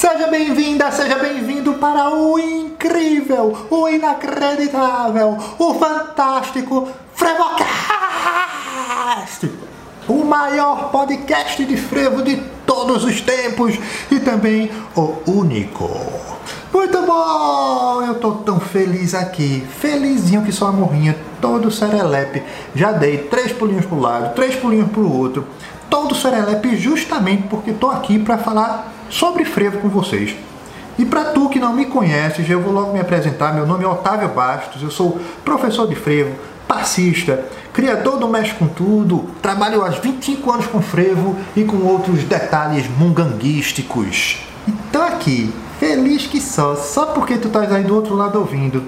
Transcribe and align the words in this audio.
Seja 0.00 0.28
bem-vinda, 0.28 0.90
seja 0.90 1.18
bem-vindo 1.18 1.74
para 1.74 2.08
o 2.08 2.38
incrível, 2.38 3.66
o 3.68 3.86
inacreditável, 3.86 5.36
o 5.58 5.74
fantástico 5.74 6.88
Frevocast! 7.12 7.60
O 10.08 10.24
maior 10.24 10.90
podcast 10.90 11.62
de 11.66 11.76
frevo 11.76 12.22
de 12.22 12.38
todos 12.64 13.04
os 13.04 13.20
tempos 13.20 13.78
e 14.10 14.18
também 14.18 14.70
o 14.96 15.16
único. 15.26 15.90
Muito 16.72 17.02
bom! 17.02 18.02
Eu 18.02 18.14
tô 18.14 18.32
tão 18.36 18.58
feliz 18.58 19.12
aqui, 19.14 19.62
felizinho 19.80 20.42
que 20.42 20.50
só 20.50 20.68
a 20.68 20.72
morrinha, 20.72 21.14
todo 21.42 21.70
serelepe. 21.70 22.42
Já 22.74 22.90
dei 22.90 23.18
três 23.18 23.52
pulinhos 23.52 23.84
pro 23.84 24.00
lado, 24.00 24.34
três 24.34 24.56
pulinhos 24.56 24.90
pro 24.90 25.12
outro, 25.12 25.46
todo 25.90 26.14
serelepe 26.14 26.74
justamente 26.74 27.48
porque 27.48 27.74
tô 27.74 27.90
aqui 27.90 28.18
para 28.18 28.38
falar 28.38 28.94
sobre 29.10 29.44
frevo 29.44 29.78
com 29.78 29.88
vocês. 29.88 30.34
E 30.98 31.04
para 31.04 31.24
tu 31.26 31.48
que 31.48 31.58
não 31.58 31.74
me 31.74 31.86
conheces, 31.86 32.48
eu 32.48 32.60
vou 32.60 32.72
logo 32.72 32.92
me 32.92 33.00
apresentar. 33.00 33.52
Meu 33.52 33.66
nome 33.66 33.84
é 33.84 33.88
Otávio 33.88 34.28
Bastos, 34.28 34.82
eu 34.82 34.90
sou 34.90 35.20
professor 35.44 35.88
de 35.88 35.94
frevo, 35.94 36.36
passista, 36.68 37.44
criador 37.72 38.18
do 38.18 38.28
Mexe 38.28 38.54
com 38.54 38.66
Tudo, 38.66 39.30
trabalho 39.42 39.82
há 39.82 39.88
25 39.88 40.50
anos 40.52 40.66
com 40.66 40.80
frevo 40.80 41.36
e 41.56 41.64
com 41.64 41.78
outros 41.78 42.22
detalhes 42.24 42.86
munganguísticos. 42.88 44.38
Então 44.68 45.02
aqui, 45.02 45.52
feliz 45.78 46.26
que 46.26 46.40
só, 46.40 46.76
só 46.76 47.06
porque 47.06 47.36
tu 47.36 47.48
estás 47.48 47.72
aí 47.72 47.82
do 47.82 47.94
outro 47.94 48.14
lado 48.14 48.38
ouvindo. 48.38 48.82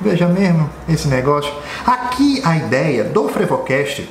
Veja 0.00 0.28
mesmo 0.28 0.70
esse 0.88 1.08
negócio. 1.08 1.52
Aqui 1.84 2.40
a 2.44 2.56
ideia 2.56 3.04
do 3.04 3.28
Frevocast 3.28 4.08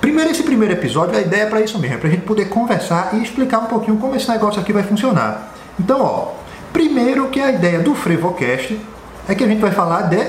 Primeiro, 0.00 0.30
esse 0.30 0.42
primeiro 0.42 0.74
episódio, 0.74 1.16
a 1.16 1.20
ideia 1.20 1.42
é 1.42 1.46
para 1.46 1.60
isso 1.60 1.78
mesmo, 1.78 1.94
é 1.94 1.98
para 1.98 2.08
a 2.08 2.10
gente 2.10 2.24
poder 2.24 2.48
conversar 2.48 3.10
e 3.14 3.22
explicar 3.22 3.60
um 3.60 3.66
pouquinho 3.66 3.96
como 3.98 4.16
esse 4.16 4.28
negócio 4.28 4.60
aqui 4.60 4.72
vai 4.72 4.82
funcionar. 4.82 5.52
Então, 5.78 6.00
ó, 6.00 6.32
primeiro 6.72 7.28
que 7.28 7.40
a 7.40 7.52
ideia 7.52 7.78
do 7.78 7.94
Frevocast 7.94 8.80
é 9.28 9.34
que 9.34 9.44
a 9.44 9.46
gente 9.46 9.60
vai 9.60 9.70
falar 9.70 10.02
de, 10.02 10.24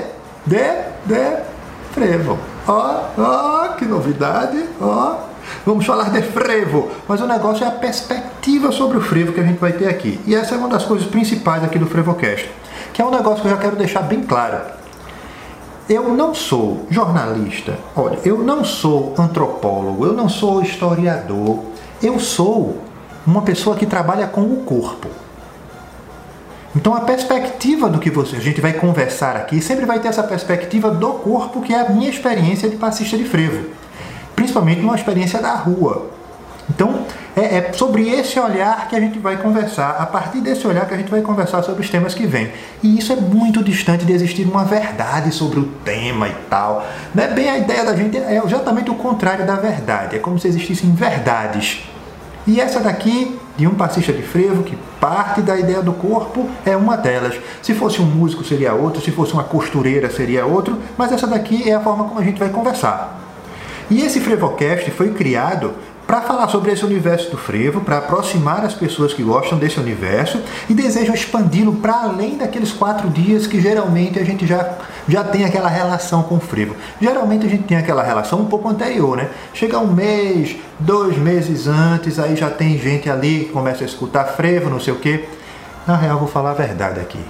de, 0.46 0.62
de 1.06 1.36
frevo. 1.92 2.38
Ó, 2.68 3.00
ó, 3.18 3.68
que 3.76 3.84
novidade, 3.84 4.64
ó. 4.80 5.16
Vamos 5.66 5.84
falar 5.84 6.10
de 6.10 6.22
frevo, 6.22 6.90
mas 7.08 7.20
o 7.20 7.26
negócio 7.26 7.64
é 7.64 7.68
a 7.68 7.72
perspectiva 7.72 8.70
sobre 8.70 8.98
o 8.98 9.00
frevo 9.00 9.32
que 9.32 9.40
a 9.40 9.44
gente 9.44 9.58
vai 9.58 9.72
ter 9.72 9.88
aqui. 9.88 10.20
E 10.26 10.34
essa 10.34 10.54
é 10.54 10.58
uma 10.58 10.68
das 10.68 10.84
coisas 10.84 11.08
principais 11.08 11.64
aqui 11.64 11.78
do 11.78 11.86
Frevocast, 11.86 12.48
que 12.92 13.02
é 13.02 13.04
um 13.04 13.10
negócio 13.10 13.40
que 13.40 13.48
eu 13.48 13.50
já 13.50 13.56
quero 13.56 13.74
deixar 13.74 14.02
bem 14.02 14.22
claro. 14.22 14.58
Eu 15.88 16.14
não 16.14 16.34
sou 16.34 16.86
jornalista, 16.90 17.78
olha, 17.96 18.18
eu 18.22 18.36
não 18.38 18.62
sou 18.62 19.14
antropólogo, 19.16 20.04
eu 20.04 20.12
não 20.12 20.28
sou 20.28 20.60
historiador, 20.60 21.60
eu 22.02 22.20
sou 22.20 22.76
uma 23.26 23.40
pessoa 23.40 23.74
que 23.74 23.86
trabalha 23.86 24.26
com 24.26 24.42
o 24.42 24.64
corpo. 24.64 25.08
Então 26.76 26.94
a 26.94 27.00
perspectiva 27.00 27.88
do 27.88 27.98
que 27.98 28.10
você, 28.10 28.36
a 28.36 28.40
gente 28.40 28.60
vai 28.60 28.74
conversar 28.74 29.34
aqui 29.34 29.62
sempre 29.62 29.86
vai 29.86 29.98
ter 29.98 30.08
essa 30.08 30.22
perspectiva 30.22 30.90
do 30.90 31.08
corpo, 31.14 31.62
que 31.62 31.72
é 31.72 31.80
a 31.80 31.88
minha 31.88 32.10
experiência 32.10 32.68
de 32.68 32.76
passista 32.76 33.16
de 33.16 33.24
frevo, 33.24 33.70
principalmente 34.36 34.82
numa 34.82 34.94
experiência 34.94 35.40
da 35.40 35.54
rua. 35.54 36.17
Então 36.70 37.06
é, 37.38 37.58
é, 37.58 37.72
sobre 37.72 38.08
esse 38.08 38.38
olhar 38.40 38.88
que 38.88 38.96
a 38.96 39.00
gente 39.00 39.18
vai 39.18 39.36
conversar, 39.36 39.90
a 39.98 40.06
partir 40.06 40.40
desse 40.40 40.66
olhar 40.66 40.86
que 40.86 40.94
a 40.94 40.96
gente 40.96 41.10
vai 41.10 41.22
conversar 41.22 41.62
sobre 41.62 41.82
os 41.82 41.88
temas 41.88 42.12
que 42.12 42.26
vêm. 42.26 42.50
E 42.82 42.98
isso 42.98 43.12
é 43.12 43.16
muito 43.16 43.62
distante 43.62 44.04
de 44.04 44.12
existir 44.12 44.44
uma 44.44 44.64
verdade 44.64 45.32
sobre 45.32 45.60
o 45.60 45.64
tema 45.84 46.28
e 46.28 46.34
tal. 46.50 46.84
Não 47.14 47.22
é 47.22 47.28
bem 47.28 47.48
a 47.48 47.58
ideia 47.58 47.84
da 47.84 47.94
gente, 47.94 48.16
é 48.16 48.42
exatamente 48.44 48.90
o 48.90 48.96
contrário 48.96 49.46
da 49.46 49.54
verdade. 49.54 50.16
É 50.16 50.18
como 50.18 50.38
se 50.38 50.48
existissem 50.48 50.92
verdades. 50.92 51.84
E 52.44 52.60
essa 52.60 52.80
daqui, 52.80 53.38
de 53.56 53.66
um 53.66 53.74
passista 53.74 54.12
de 54.12 54.22
frevo, 54.22 54.64
que 54.64 54.76
parte 54.98 55.40
da 55.40 55.56
ideia 55.56 55.82
do 55.82 55.92
corpo, 55.92 56.48
é 56.66 56.76
uma 56.76 56.96
delas. 56.96 57.38
Se 57.62 57.72
fosse 57.74 58.00
um 58.02 58.06
músico, 58.06 58.42
seria 58.42 58.74
outro, 58.74 59.00
se 59.00 59.12
fosse 59.12 59.32
uma 59.32 59.44
costureira, 59.44 60.10
seria 60.10 60.44
outro, 60.44 60.78
mas 60.96 61.12
essa 61.12 61.26
daqui 61.26 61.70
é 61.70 61.74
a 61.74 61.80
forma 61.80 62.04
como 62.04 62.18
a 62.18 62.24
gente 62.24 62.38
vai 62.38 62.48
conversar. 62.48 63.16
E 63.90 64.02
esse 64.02 64.18
Frevocast 64.18 64.90
foi 64.90 65.12
criado 65.12 65.74
para 66.08 66.22
falar 66.22 66.48
sobre 66.48 66.72
esse 66.72 66.82
universo 66.86 67.30
do 67.30 67.36
frevo, 67.36 67.82
para 67.82 67.98
aproximar 67.98 68.64
as 68.64 68.72
pessoas 68.72 69.12
que 69.12 69.22
gostam 69.22 69.58
desse 69.58 69.78
universo 69.78 70.40
e 70.66 70.72
desejam 70.72 71.14
expandi-lo 71.14 71.74
para 71.74 72.04
além 72.04 72.38
daqueles 72.38 72.72
quatro 72.72 73.10
dias 73.10 73.46
que 73.46 73.60
geralmente 73.60 74.18
a 74.18 74.24
gente 74.24 74.46
já, 74.46 74.78
já 75.06 75.22
tem 75.22 75.44
aquela 75.44 75.68
relação 75.68 76.22
com 76.22 76.36
o 76.36 76.40
frevo. 76.40 76.74
Geralmente 76.98 77.44
a 77.44 77.50
gente 77.50 77.64
tem 77.64 77.76
aquela 77.76 78.02
relação 78.02 78.40
um 78.40 78.46
pouco 78.46 78.70
anterior, 78.70 79.18
né? 79.18 79.28
Chega 79.52 79.78
um 79.78 79.92
mês, 79.92 80.56
dois 80.80 81.18
meses 81.18 81.66
antes, 81.66 82.18
aí 82.18 82.34
já 82.34 82.48
tem 82.48 82.78
gente 82.78 83.10
ali 83.10 83.44
que 83.44 83.52
começa 83.52 83.84
a 83.84 83.86
escutar 83.86 84.24
frevo, 84.28 84.70
não 84.70 84.80
sei 84.80 84.94
o 84.94 84.98
quê. 84.98 85.28
Na 85.86 85.94
real, 85.94 86.18
vou 86.18 86.28
falar 86.28 86.52
a 86.52 86.54
verdade 86.54 87.00
aqui. 87.00 87.20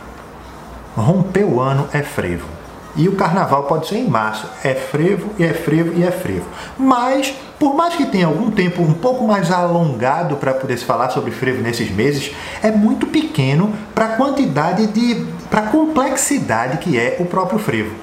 Romper 0.97 1.43
o 1.43 1.61
ano 1.61 1.89
é 1.93 2.03
frevo. 2.03 2.58
E 2.99 3.09
o 3.09 3.15
carnaval 3.15 3.63
pode 3.63 3.87
ser 3.87 3.97
em 3.97 4.09
março. 4.09 4.47
É 4.65 4.75
frevo, 4.75 5.31
e 5.39 5.45
é 5.45 5.55
frevo, 5.55 5.97
e 5.97 6.03
é 6.03 6.11
frevo. 6.11 6.47
Mas 6.77 7.33
por 7.59 7.75
mais 7.75 7.95
que 7.95 8.07
tenha 8.07 8.27
algum 8.27 8.51
tempo 8.51 8.83
um 8.83 8.93
pouco 8.93 9.27
mais 9.27 9.51
alongado 9.53 10.37
para 10.37 10.53
poder 10.53 10.77
se 10.77 10.85
falar 10.85 11.09
sobre 11.11 11.31
frevo 11.31 11.63
nesses 11.63 11.91
meses, 11.91 12.33
é 12.61 12.73
muito 12.73 13.07
pequeno 13.07 13.73
para 13.95 14.07
a 14.07 14.17
quantidade 14.17 14.89
de. 14.89 15.25
para 15.49 15.61
a 15.61 15.67
complexidade 15.67 16.79
que 16.79 16.99
é 16.99 17.17
o 17.21 17.25
próprio 17.25 17.59
frevo. 17.59 17.95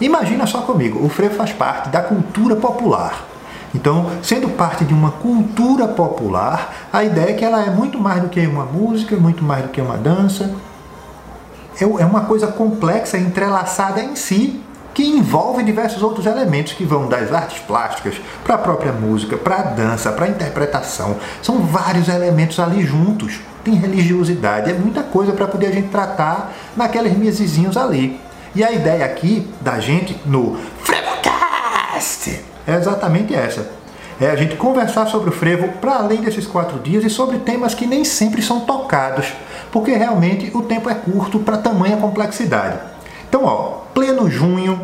Imagina 0.00 0.46
só 0.46 0.62
comigo, 0.62 1.04
o 1.04 1.10
frevo 1.10 1.34
faz 1.34 1.52
parte 1.52 1.90
da 1.90 2.00
cultura 2.00 2.56
popular. 2.56 3.26
Então, 3.74 4.10
sendo 4.22 4.48
parte 4.48 4.84
de 4.84 4.92
uma 4.92 5.12
cultura 5.12 5.86
popular, 5.86 6.74
a 6.92 7.04
ideia 7.04 7.30
é 7.30 7.32
que 7.34 7.44
ela 7.44 7.64
é 7.64 7.70
muito 7.70 7.98
mais 7.98 8.22
do 8.22 8.28
que 8.28 8.40
uma 8.46 8.64
música, 8.64 9.16
muito 9.16 9.44
mais 9.44 9.62
do 9.62 9.68
que 9.68 9.80
uma 9.80 9.96
dança. 9.96 10.54
É, 11.78 11.84
é 11.84 12.06
uma 12.06 12.22
coisa 12.22 12.46
complexa, 12.46 13.18
entrelaçada 13.18 14.02
em 14.02 14.16
si, 14.16 14.60
que 14.94 15.04
envolve 15.04 15.62
diversos 15.62 16.02
outros 16.02 16.26
elementos 16.26 16.72
que 16.72 16.84
vão 16.84 17.08
das 17.08 17.32
artes 17.32 17.60
plásticas 17.60 18.20
para 18.44 18.56
a 18.56 18.58
própria 18.58 18.92
música, 18.92 19.36
para 19.36 19.56
a 19.56 19.62
dança, 19.62 20.12
para 20.12 20.26
a 20.26 20.28
interpretação. 20.28 21.16
São 21.42 21.60
vários 21.60 22.08
elementos 22.08 22.58
ali 22.58 22.84
juntos. 22.84 23.40
Tem 23.64 23.74
religiosidade, 23.74 24.70
é 24.70 24.74
muita 24.74 25.02
coisa 25.02 25.32
para 25.32 25.46
poder 25.46 25.66
a 25.66 25.72
gente 25.72 25.88
tratar 25.88 26.52
naqueles 26.76 27.16
mesezinhos 27.16 27.76
ali. 27.76 28.18
E 28.54 28.64
a 28.64 28.72
ideia 28.72 29.04
aqui 29.04 29.48
da 29.60 29.78
gente 29.78 30.18
no 30.26 30.58
Frevocast 30.82 32.42
é 32.66 32.74
exatamente 32.74 33.34
essa. 33.34 33.79
É 34.20 34.30
a 34.30 34.36
gente 34.36 34.54
conversar 34.56 35.06
sobre 35.06 35.30
o 35.30 35.32
frevo 35.32 35.68
para 35.80 35.94
além 35.94 36.20
desses 36.20 36.46
quatro 36.46 36.78
dias 36.78 37.02
e 37.02 37.08
sobre 37.08 37.38
temas 37.38 37.74
que 37.74 37.86
nem 37.86 38.04
sempre 38.04 38.42
são 38.42 38.60
tocados, 38.60 39.32
porque 39.72 39.92
realmente 39.92 40.54
o 40.54 40.60
tempo 40.60 40.90
é 40.90 40.94
curto 40.94 41.38
para 41.38 41.56
tamanha 41.56 41.96
complexidade. 41.96 42.78
Então, 43.26 43.46
ó, 43.46 43.80
pleno 43.94 44.30
junho, 44.30 44.78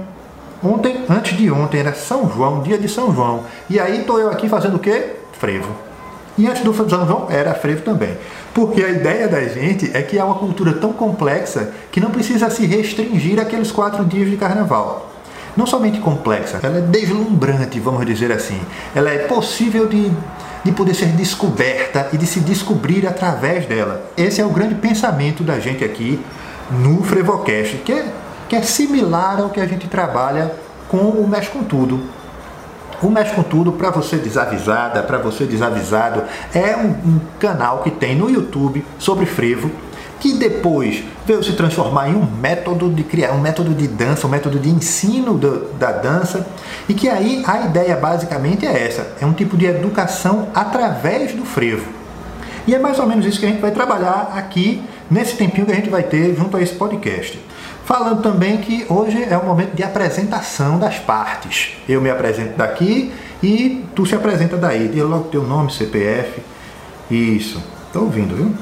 ontem, 0.65 1.05
antes 1.07 1.37
de 1.37 1.51
ontem, 1.51 1.81
era 1.81 1.93
São 1.93 2.33
João, 2.33 2.63
dia 2.63 2.79
de 2.79 2.89
São 2.89 3.15
João. 3.15 3.43
E 3.69 3.79
aí 3.79 4.01
estou 4.01 4.19
eu 4.19 4.31
aqui 4.31 4.49
fazendo 4.49 4.77
o 4.77 4.81
quê? 4.81 5.17
Frevo. 5.33 5.69
E 6.39 6.47
antes 6.47 6.63
do 6.63 6.73
São 6.73 6.89
João 6.89 7.27
era 7.29 7.53
frevo 7.53 7.83
também. 7.83 8.17
Porque 8.55 8.83
a 8.83 8.89
ideia 8.89 9.29
da 9.29 9.43
gente 9.43 9.91
é 9.95 10.01
que 10.01 10.19
é 10.19 10.25
uma 10.25 10.37
cultura 10.37 10.73
tão 10.73 10.95
complexa 10.95 11.75
que 11.93 12.01
não 12.01 12.11
precisa 12.11 12.49
se 12.49 12.65
restringir 12.65 13.39
àqueles 13.39 13.71
quatro 13.71 14.03
dias 14.03 14.31
de 14.31 14.37
carnaval. 14.39 15.16
Não 15.57 15.67
somente 15.67 16.01
complexa, 16.01 16.61
ela 16.63 16.79
é 16.79 16.83
deslumbrante, 16.83 17.81
vamos 17.81 18.05
dizer 18.05 18.31
assim. 18.31 18.61
Ela 18.95 19.11
é 19.11 19.19
possível 19.19 19.87
de, 19.89 20.13
de 20.63 20.73
poder 20.73 20.95
ser 20.95 21.07
descoberta 21.09 22.09
e 22.13 22.19
de 22.19 22.27
se 22.27 22.41
descobrir 22.41 23.07
através 23.07 23.67
dela. 23.67 24.11
Esse 24.17 24.41
é 24.41 24.45
o 24.45 24.51
grande 24.51 24.75
pensamento 24.75 25.43
da 25.43 25.59
gente 25.59 25.83
aqui 25.83 26.21
no 26.71 27.03
Frevocast, 27.03 27.79
que 27.79 27.93
é 27.93 28.13
que 28.49 28.57
é 28.57 28.63
similar 28.63 29.41
ao 29.41 29.51
que 29.51 29.61
a 29.61 29.67
gente 29.67 29.89
trabalha 29.89 30.53
com 30.89 30.99
o 30.99 31.29
Mexe 31.29 31.51
com 31.51 31.63
Tudo. 31.63 32.01
O 33.03 33.11
Mexe 33.11 33.35
com 33.35 33.43
Tudo, 33.43 33.73
para 33.73 33.91
você 33.91 34.17
desavisada, 34.17 35.03
para 35.03 35.19
você 35.19 35.45
desavisado, 35.45 36.23
é 36.55 36.77
um, 36.77 36.91
um, 36.91 37.21
canal 37.39 37.83
que 37.83 37.91
tem 37.91 38.17
no 38.17 38.31
YouTube 38.31 38.85
sobre 38.99 39.27
frevo, 39.27 39.71
que 40.19 40.35
depois 40.35 41.05
veio 41.27 41.43
se 41.43 41.53
transformar 41.53 42.09
em 42.09 42.15
um 42.15 42.25
método 42.25 42.91
de 42.91 43.03
criar, 43.03 43.33
um 43.33 43.41
método 43.41 43.75
de 43.75 43.87
dança, 43.87 44.27
um 44.27 44.31
método 44.31 44.59
de 44.59 44.69
ensino 44.69 45.35
do, 45.35 45.73
da 45.75 45.93
dança, 45.93 46.47
e 46.89 46.95
que 46.95 47.09
aí 47.09 47.43
a 47.47 47.67
ideia 47.67 47.97
basicamente 47.97 48.67
é 48.67 48.87
essa, 48.87 49.15
é 49.21 49.27
um 49.27 49.33
tipo 49.33 49.57
de 49.57 49.67
educação 49.67 50.49
através 50.55 51.33
do 51.33 51.45
frevo. 51.45 51.91
E 52.67 52.75
é 52.75 52.79
mais 52.79 52.99
ou 52.99 53.07
menos 53.07 53.25
isso 53.25 53.39
que 53.39 53.47
a 53.47 53.49
gente 53.49 53.61
vai 53.61 53.71
trabalhar 53.71 54.33
aqui 54.35 54.83
nesse 55.11 55.37
tempinho 55.37 55.67
que 55.67 55.73
a 55.73 55.77
gente 55.77 55.91
vai 55.91 56.03
ter 56.03 56.35
junto 56.35 56.57
a 56.57 56.63
esse 56.63 56.75
podcast. 56.75 57.39
Falando 57.85 58.21
também 58.21 58.57
que 58.57 58.85
hoje 58.89 59.23
é 59.23 59.37
o 59.37 59.45
momento 59.45 59.75
de 59.77 59.85
apresentação 59.85 60.77
das 60.77 60.99
partes. 60.99 61.77
Eu 61.89 62.01
me 62.01 62.11
apresento 62.11 62.57
daqui 62.57 63.13
e 63.41 63.85
tu 63.95 64.05
se 64.05 64.17
apresenta 64.17 64.57
daí. 64.57 64.89
Diga 64.89 65.05
logo 65.05 65.29
teu 65.29 65.45
nome, 65.45 65.71
CPF. 65.71 66.41
Isso. 67.09 67.63
Estou 67.87 68.03
ouvindo, 68.03 68.35
viu? 68.35 68.53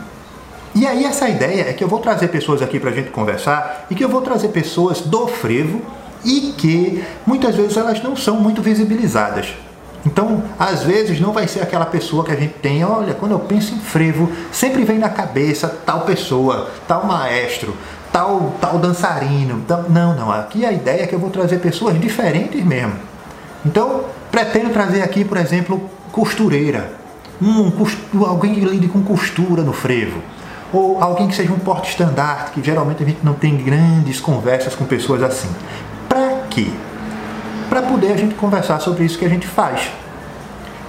E 0.75 0.87
aí 0.87 1.05
essa 1.05 1.29
ideia 1.29 1.69
é 1.71 1.73
que 1.73 1.85
eu 1.85 1.89
vou 1.89 2.01
trazer 2.01 2.29
pessoas 2.29 2.61
aqui 2.61 2.81
para 2.81 2.91
a 2.91 2.93
gente 2.93 3.11
conversar 3.11 3.87
e 3.89 3.95
que 3.95 4.05
eu 4.05 4.09
vou 4.09 4.23
trazer 4.23 4.49
pessoas 4.49 5.01
do 5.01 5.29
frevo 5.29 5.81
e 6.25 6.53
que 6.59 7.05
muitas 7.25 7.55
vezes 7.55 7.77
elas 7.77 8.03
não 8.03 8.17
são 8.17 8.41
muito 8.41 8.61
visibilizadas. 8.61 9.55
Então, 10.07 10.43
às 10.59 10.83
vezes, 10.83 11.19
não 11.19 11.33
vai 11.33 11.49
ser 11.49 11.61
aquela 11.61 11.87
pessoa 11.87 12.25
que 12.25 12.33
a 12.33 12.37
gente 12.37 12.55
tem, 12.55 12.85
olha, 12.85 13.15
quando 13.15 13.33
eu 13.33 13.39
penso 13.39 13.75
em 13.75 13.79
frevo, 13.79 14.31
sempre 14.53 14.85
vem 14.85 14.99
na 14.99 15.09
cabeça 15.09 15.69
tal 15.87 16.03
pessoa, 16.03 16.71
tal 16.87 17.07
maestro, 17.07 17.75
tal, 18.13 18.55
tal 18.61 18.79
dançarino. 18.79 19.63
Tal... 19.67 19.85
Não, 19.89 20.15
não. 20.15 20.31
Aqui 20.31 20.67
a 20.67 20.73
ideia 20.73 21.05
é 21.05 21.07
que 21.07 21.15
eu 21.15 21.19
vou 21.19 21.31
trazer 21.31 21.59
pessoas 21.59 21.99
diferentes 21.99 22.63
mesmo. 22.63 22.95
Então, 23.65 24.05
pretendo 24.31 24.71
trazer 24.71 25.03
aqui, 25.03 25.25
por 25.25 25.39
exemplo, 25.39 25.89
costureira. 26.13 26.93
Um, 27.41 27.73
alguém 28.27 28.55
que 28.55 28.61
lide 28.61 28.89
com 28.89 29.03
costura 29.03 29.63
no 29.63 29.73
frevo. 29.73 30.21
Ou 30.75 31.03
alguém 31.03 31.29
que 31.29 31.35
seja 31.35 31.53
um 31.53 31.59
porte-estandarte, 31.59 32.51
que 32.51 32.63
geralmente 32.63 33.03
a 33.03 33.07
gente 33.07 33.21
não 33.23 33.35
tem 33.35 33.57
grandes 33.57 34.21
conversas 34.21 34.75
com 34.75 34.85
pessoas 34.85 35.23
assim. 35.23 35.49
Para 36.09 36.41
quê? 36.51 36.69
para 37.75 37.83
poder 37.83 38.13
a 38.13 38.17
gente 38.17 38.37
conversar 38.37 38.79
sobre 38.79 39.05
isso 39.05 39.19
que 39.19 39.25
a 39.25 39.29
gente 39.29 39.49
faz. 39.49 39.91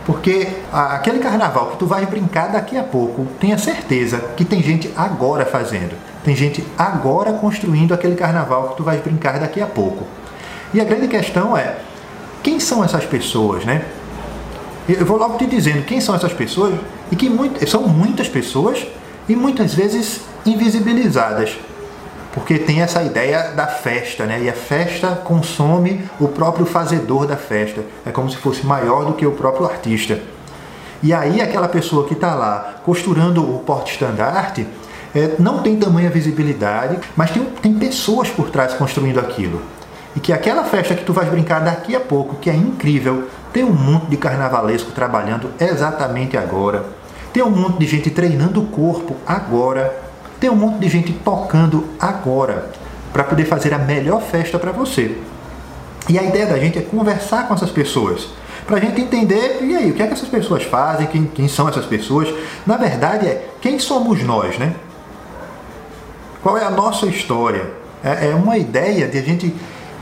Porque 0.06 0.48
aquele 0.72 1.18
carnaval 1.18 1.72
que 1.72 1.78
tu 1.78 1.88
vai 1.88 2.06
brincar 2.06 2.52
daqui 2.52 2.78
a 2.78 2.84
pouco, 2.84 3.26
tenha 3.40 3.58
certeza 3.58 4.20
que 4.38 4.46
tem 4.46 4.62
gente 4.62 4.92
agora 4.96 5.48
fazendo. 5.48 5.96
Tem 6.24 6.36
gente 6.36 6.64
agora 6.78 7.34
construindo 7.34 7.92
aquele 7.92 8.16
carnaval 8.16 8.70
que 8.70 8.78
tu 8.78 8.84
vai 8.84 9.00
brincar 9.00 9.40
daqui 9.40 9.60
a 9.60 9.66
pouco. 9.66 10.06
E 10.76 10.80
a 10.80 10.84
grande 10.84 11.08
questão 11.08 11.58
é, 11.58 11.78
quem 12.44 12.60
são 12.60 12.84
essas 12.84 13.04
pessoas, 13.04 13.66
né? 13.66 13.84
Eu 14.88 15.08
vou 15.08 15.18
logo 15.18 15.40
te 15.40 15.48
dizendo 15.48 15.84
quem 15.86 16.00
são 16.00 16.14
essas 16.14 16.34
pessoas 16.34 16.76
e 17.12 17.16
que 17.16 17.28
muito, 17.28 17.68
são 17.68 17.88
muitas 17.88 18.30
pessoas 18.30 18.86
e 19.28 19.36
muitas 19.36 19.74
vezes 19.74 20.22
invisibilizadas 20.46 21.58
porque 22.36 22.60
tem 22.60 22.82
essa 22.82 23.02
ideia 23.02 23.54
da 23.56 23.66
festa, 23.66 24.26
né? 24.26 24.42
E 24.44 24.50
a 24.50 24.54
festa 24.54 25.22
consome 25.24 26.04
o 26.20 26.28
próprio 26.28 26.66
fazedor 26.66 27.26
da 27.26 27.38
festa. 27.38 27.82
É 28.06 28.12
como 28.12 28.30
se 28.30 28.36
fosse 28.36 28.66
maior 28.66 29.06
do 29.06 29.14
que 29.14 29.26
o 29.26 29.32
próprio 29.32 29.66
artista. 29.66 30.20
E 31.02 31.14
aí 31.14 31.40
aquela 31.40 31.70
pessoa 31.70 32.06
que 32.06 32.14
está 32.14 32.36
lá 32.36 32.82
costurando 32.84 33.42
o 33.42 33.60
porte-estandarte 33.60 34.68
é, 35.16 35.36
não 35.40 35.60
tem 35.60 35.78
tamanha 35.78 36.10
visibilidade, 36.10 37.00
mas 37.16 37.32
tem, 37.32 37.42
tem 37.62 37.74
pessoas 37.74 38.28
por 38.30 38.50
trás 38.50 38.74
construindo 38.74 39.20
aquilo. 39.20 39.62
E 40.14 40.20
que 40.20 40.34
aquela 40.34 40.66
festa 40.66 40.94
que 40.94 41.06
tu 41.06 41.14
vais 41.14 41.30
brincar 41.30 41.60
daqui 41.60 41.96
a 41.96 42.02
pouco, 42.02 42.36
que 42.36 42.50
é 42.50 42.56
incrível, 42.56 43.30
tem 43.54 43.64
um 43.64 43.72
monte 43.72 44.08
de 44.08 44.18
carnavalesco 44.18 44.92
trabalhando 44.92 45.52
exatamente 45.58 46.36
agora. 46.36 46.84
Tem 47.36 47.44
um 47.44 47.50
monte 47.50 47.80
de 47.80 47.86
gente 47.86 48.10
treinando 48.10 48.62
o 48.62 48.68
corpo 48.68 49.18
agora 49.28 50.06
tem 50.40 50.50
um 50.50 50.56
monte 50.56 50.80
de 50.80 50.88
gente 50.88 51.12
tocando 51.12 51.84
agora 52.00 52.72
para 53.12 53.26
poder 53.26 53.44
fazer 53.44 53.74
a 53.74 53.78
melhor 53.78 54.22
festa 54.22 54.58
para 54.58 54.72
você. 54.72 55.18
E 56.08 56.18
a 56.18 56.24
ideia 56.24 56.46
da 56.46 56.58
gente 56.58 56.80
é 56.80 56.82
conversar 56.82 57.46
com 57.46 57.54
essas 57.54 57.72
pessoas, 57.72 58.30
para 58.66 58.78
a 58.78 58.80
gente 58.80 59.02
entender, 59.02 59.60
e 59.64 59.76
aí, 59.76 59.92
o 59.92 59.94
que 59.94 60.02
é 60.02 60.08
que 60.08 60.14
essas 60.14 60.30
pessoas 60.30 60.64
fazem, 60.64 61.08
quem, 61.08 61.26
quem 61.26 61.50
são 61.50 61.68
essas 61.68 61.86
pessoas. 61.86 62.34
Na 62.66 62.78
verdade, 62.78 63.28
é 63.28 63.50
quem 63.60 63.80
somos 63.80 64.24
nós, 64.24 64.58
né? 64.58 64.74
Qual 66.42 66.58
é 66.58 66.64
a 66.64 66.72
nossa 66.72 67.06
história? 67.06 67.70
É, 68.02 68.30
é 68.30 68.34
uma 68.34 68.58
ideia 68.58 69.10
de 69.10 69.18
a 69.18 69.22
gente 69.22 69.54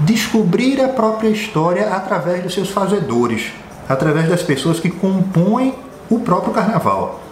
descobrir 0.01 0.79
a 0.79 0.89
própria 0.89 1.29
história 1.29 1.87
através 1.95 2.43
dos 2.43 2.53
seus 2.53 2.69
fazedores, 2.69 3.51
através 3.89 4.29
das 4.29 4.43
pessoas 4.43 4.79
que 4.79 4.91
compõem 4.91 5.73
o 6.11 6.19
próprio 6.19 6.53
carnaval. 6.53 7.22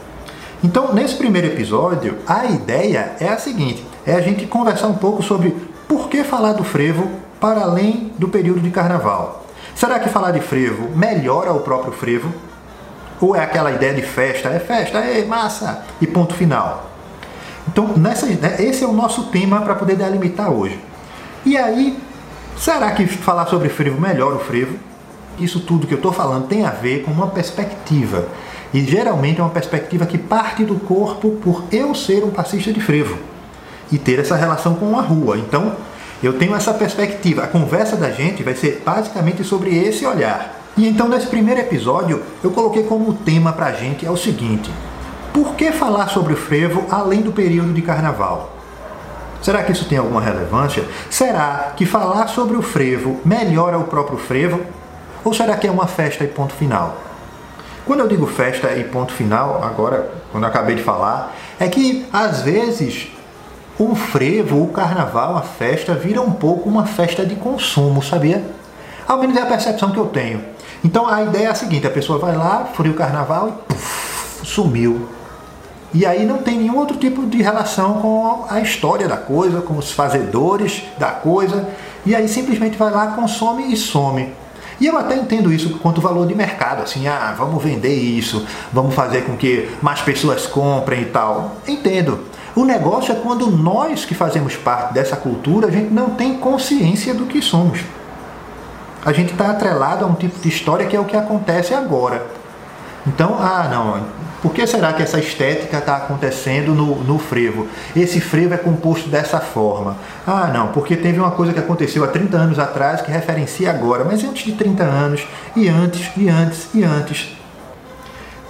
Então, 0.63 0.93
nesse 0.93 1.15
primeiro 1.15 1.47
episódio, 1.47 2.19
a 2.27 2.45
ideia 2.45 3.15
é 3.19 3.27
a 3.27 3.37
seguinte: 3.37 3.85
é 4.05 4.13
a 4.13 4.21
gente 4.21 4.45
conversar 4.45 4.87
um 4.87 4.95
pouco 4.95 5.23
sobre 5.23 5.55
por 5.87 6.07
que 6.07 6.23
falar 6.23 6.53
do 6.53 6.63
frevo 6.63 7.09
para 7.39 7.61
além 7.61 8.13
do 8.17 8.27
período 8.27 8.61
de 8.61 8.69
carnaval. 8.69 9.45
Será 9.75 9.99
que 9.99 10.09
falar 10.09 10.31
de 10.31 10.39
frevo 10.39 10.95
melhora 10.95 11.51
o 11.51 11.61
próprio 11.61 11.91
frevo? 11.91 12.31
Ou 13.19 13.35
é 13.35 13.43
aquela 13.43 13.71
ideia 13.71 13.93
de 13.93 14.01
festa? 14.01 14.49
É 14.49 14.59
festa, 14.59 14.99
é 14.99 15.25
massa! 15.25 15.83
E 15.99 16.07
ponto 16.07 16.33
final. 16.33 16.91
Então, 17.67 17.87
nessa, 17.97 18.25
né, 18.25 18.57
esse 18.59 18.83
é 18.83 18.87
o 18.87 18.93
nosso 18.93 19.25
tema 19.25 19.61
para 19.61 19.75
poder 19.75 19.95
delimitar 19.95 20.51
hoje. 20.51 20.79
E 21.45 21.57
aí, 21.57 21.97
será 22.57 22.91
que 22.91 23.07
falar 23.07 23.47
sobre 23.47 23.69
frevo 23.69 23.99
melhora 23.99 24.35
o 24.35 24.39
frevo? 24.39 24.77
Isso 25.39 25.59
tudo 25.61 25.87
que 25.87 25.93
eu 25.93 25.97
estou 25.97 26.11
falando 26.11 26.47
tem 26.47 26.65
a 26.65 26.71
ver 26.71 27.03
com 27.03 27.11
uma 27.11 27.27
perspectiva 27.27 28.27
e 28.73 28.81
geralmente 28.81 29.39
é 29.39 29.43
uma 29.43 29.49
perspectiva 29.49 30.05
que 30.05 30.17
parte 30.17 30.63
do 30.63 30.75
corpo 30.75 31.31
por 31.41 31.63
eu 31.71 31.93
ser 31.93 32.23
um 32.23 32.29
passista 32.29 32.71
de 32.71 32.79
frevo 32.79 33.17
e 33.91 33.97
ter 33.97 34.19
essa 34.19 34.35
relação 34.35 34.75
com 34.75 34.97
a 34.97 35.01
rua. 35.01 35.37
Então, 35.37 35.73
eu 36.23 36.33
tenho 36.33 36.55
essa 36.55 36.73
perspectiva. 36.73 37.43
A 37.43 37.47
conversa 37.47 37.95
da 37.97 38.11
gente 38.11 38.43
vai 38.43 38.55
ser 38.55 38.81
basicamente 38.85 39.43
sobre 39.43 39.75
esse 39.75 40.05
olhar. 40.05 40.55
E 40.77 40.87
então, 40.87 41.09
nesse 41.09 41.27
primeiro 41.27 41.59
episódio, 41.59 42.21
eu 42.43 42.51
coloquei 42.51 42.83
como 42.83 43.13
tema 43.13 43.51
para 43.51 43.65
a 43.65 43.73
gente 43.73 44.05
é 44.05 44.11
o 44.11 44.15
seguinte: 44.15 44.71
por 45.33 45.55
que 45.55 45.71
falar 45.71 46.07
sobre 46.07 46.33
o 46.33 46.37
frevo 46.37 46.85
além 46.89 47.21
do 47.21 47.31
período 47.31 47.73
de 47.73 47.81
carnaval? 47.81 48.55
Será 49.41 49.63
que 49.63 49.71
isso 49.71 49.85
tem 49.85 49.97
alguma 49.97 50.21
relevância? 50.21 50.85
Será 51.09 51.73
que 51.75 51.85
falar 51.85 52.27
sobre 52.27 52.55
o 52.55 52.61
frevo 52.61 53.19
melhora 53.25 53.77
o 53.77 53.85
próprio 53.85 54.17
frevo? 54.17 54.61
Ou 55.23 55.33
será 55.33 55.57
que 55.57 55.67
é 55.67 55.71
uma 55.71 55.87
festa 55.87 56.23
e 56.23 56.27
ponto 56.27 56.53
final? 56.53 57.10
Quando 57.85 58.01
eu 58.01 58.07
digo 58.07 58.27
festa 58.27 58.71
e 58.73 58.83
ponto 58.83 59.11
final, 59.11 59.63
agora, 59.63 60.11
quando 60.31 60.43
eu 60.43 60.49
acabei 60.49 60.75
de 60.75 60.83
falar, 60.83 61.35
é 61.59 61.67
que 61.67 62.05
às 62.13 62.41
vezes 62.41 63.07
o 63.79 63.95
frevo, 63.95 64.63
o 64.63 64.67
carnaval, 64.67 65.35
a 65.35 65.41
festa 65.41 65.95
vira 65.95 66.21
um 66.21 66.31
pouco 66.31 66.69
uma 66.69 66.85
festa 66.85 67.25
de 67.25 67.35
consumo, 67.35 68.03
sabia? 68.03 68.43
Ao 69.07 69.17
menos 69.17 69.35
é 69.35 69.41
a 69.41 69.45
percepção 69.45 69.91
que 69.91 69.97
eu 69.97 70.05
tenho. 70.05 70.43
Então 70.83 71.07
a 71.07 71.23
ideia 71.23 71.47
é 71.47 71.49
a 71.49 71.55
seguinte: 71.55 71.87
a 71.87 71.91
pessoa 71.91 72.19
vai 72.19 72.35
lá, 72.35 72.69
fura 72.73 72.89
o 72.89 72.93
carnaval 72.93 73.49
e 73.49 73.51
puff, 73.73 74.45
sumiu. 74.45 75.09
E 75.93 76.05
aí 76.05 76.25
não 76.25 76.37
tem 76.37 76.57
nenhum 76.57 76.77
outro 76.77 76.95
tipo 76.97 77.25
de 77.25 77.41
relação 77.41 77.95
com 77.95 78.45
a 78.49 78.61
história 78.61 79.07
da 79.07 79.17
coisa, 79.17 79.61
com 79.61 79.77
os 79.77 79.91
fazedores 79.91 80.83
da 80.97 81.09
coisa. 81.09 81.67
E 82.05 82.15
aí 82.15 82.29
simplesmente 82.29 82.77
vai 82.77 82.91
lá, 82.91 83.07
consome 83.07 83.73
e 83.73 83.75
some. 83.75 84.31
E 84.81 84.87
eu 84.87 84.97
até 84.97 85.15
entendo 85.15 85.53
isso 85.53 85.77
quanto 85.77 86.01
valor 86.01 86.25
de 86.25 86.33
mercado, 86.33 86.81
assim, 86.81 87.07
ah, 87.07 87.35
vamos 87.37 87.63
vender 87.63 87.93
isso, 87.93 88.43
vamos 88.73 88.95
fazer 88.95 89.25
com 89.25 89.37
que 89.37 89.69
mais 89.79 90.01
pessoas 90.01 90.47
comprem 90.47 91.03
e 91.03 91.05
tal. 91.05 91.57
Entendo. 91.67 92.21
O 92.55 92.65
negócio 92.65 93.11
é 93.11 93.15
quando 93.15 93.45
nós 93.45 94.05
que 94.05 94.15
fazemos 94.15 94.55
parte 94.55 94.95
dessa 94.95 95.15
cultura, 95.15 95.67
a 95.67 95.71
gente 95.71 95.93
não 95.93 96.09
tem 96.09 96.35
consciência 96.39 97.13
do 97.13 97.27
que 97.27 97.43
somos. 97.43 97.81
A 99.05 99.13
gente 99.13 99.33
está 99.33 99.51
atrelado 99.51 100.03
a 100.03 100.07
um 100.07 100.15
tipo 100.15 100.39
de 100.39 100.49
história 100.49 100.87
que 100.87 100.95
é 100.95 100.99
o 100.99 101.05
que 101.05 101.15
acontece 101.15 101.75
agora. 101.75 102.25
Então, 103.05 103.37
ah, 103.39 103.67
não, 103.71 104.03
por 104.41 104.53
que 104.53 104.65
será 104.65 104.91
que 104.93 105.03
essa 105.03 105.19
estética 105.19 105.77
está 105.77 105.97
acontecendo 105.97 106.73
no, 106.73 106.95
no 107.03 107.19
frevo? 107.19 107.67
Esse 107.95 108.19
frevo 108.19 108.55
é 108.55 108.57
composto 108.57 109.07
dessa 109.07 109.39
forma. 109.39 109.97
Ah, 110.25 110.49
não, 110.51 110.69
porque 110.69 110.95
teve 110.95 111.19
uma 111.19 111.31
coisa 111.31 111.53
que 111.53 111.59
aconteceu 111.59 112.03
há 112.03 112.07
30 112.07 112.37
anos 112.37 112.59
atrás 112.59 113.01
que 113.01 113.11
referencia 113.11 113.69
agora, 113.69 114.03
mas 114.03 114.23
antes 114.23 114.43
de 114.43 114.53
30 114.53 114.83
anos, 114.83 115.27
e 115.55 115.67
antes, 115.67 116.09
e 116.17 116.27
antes, 116.27 116.69
e 116.73 116.83
antes. 116.83 117.37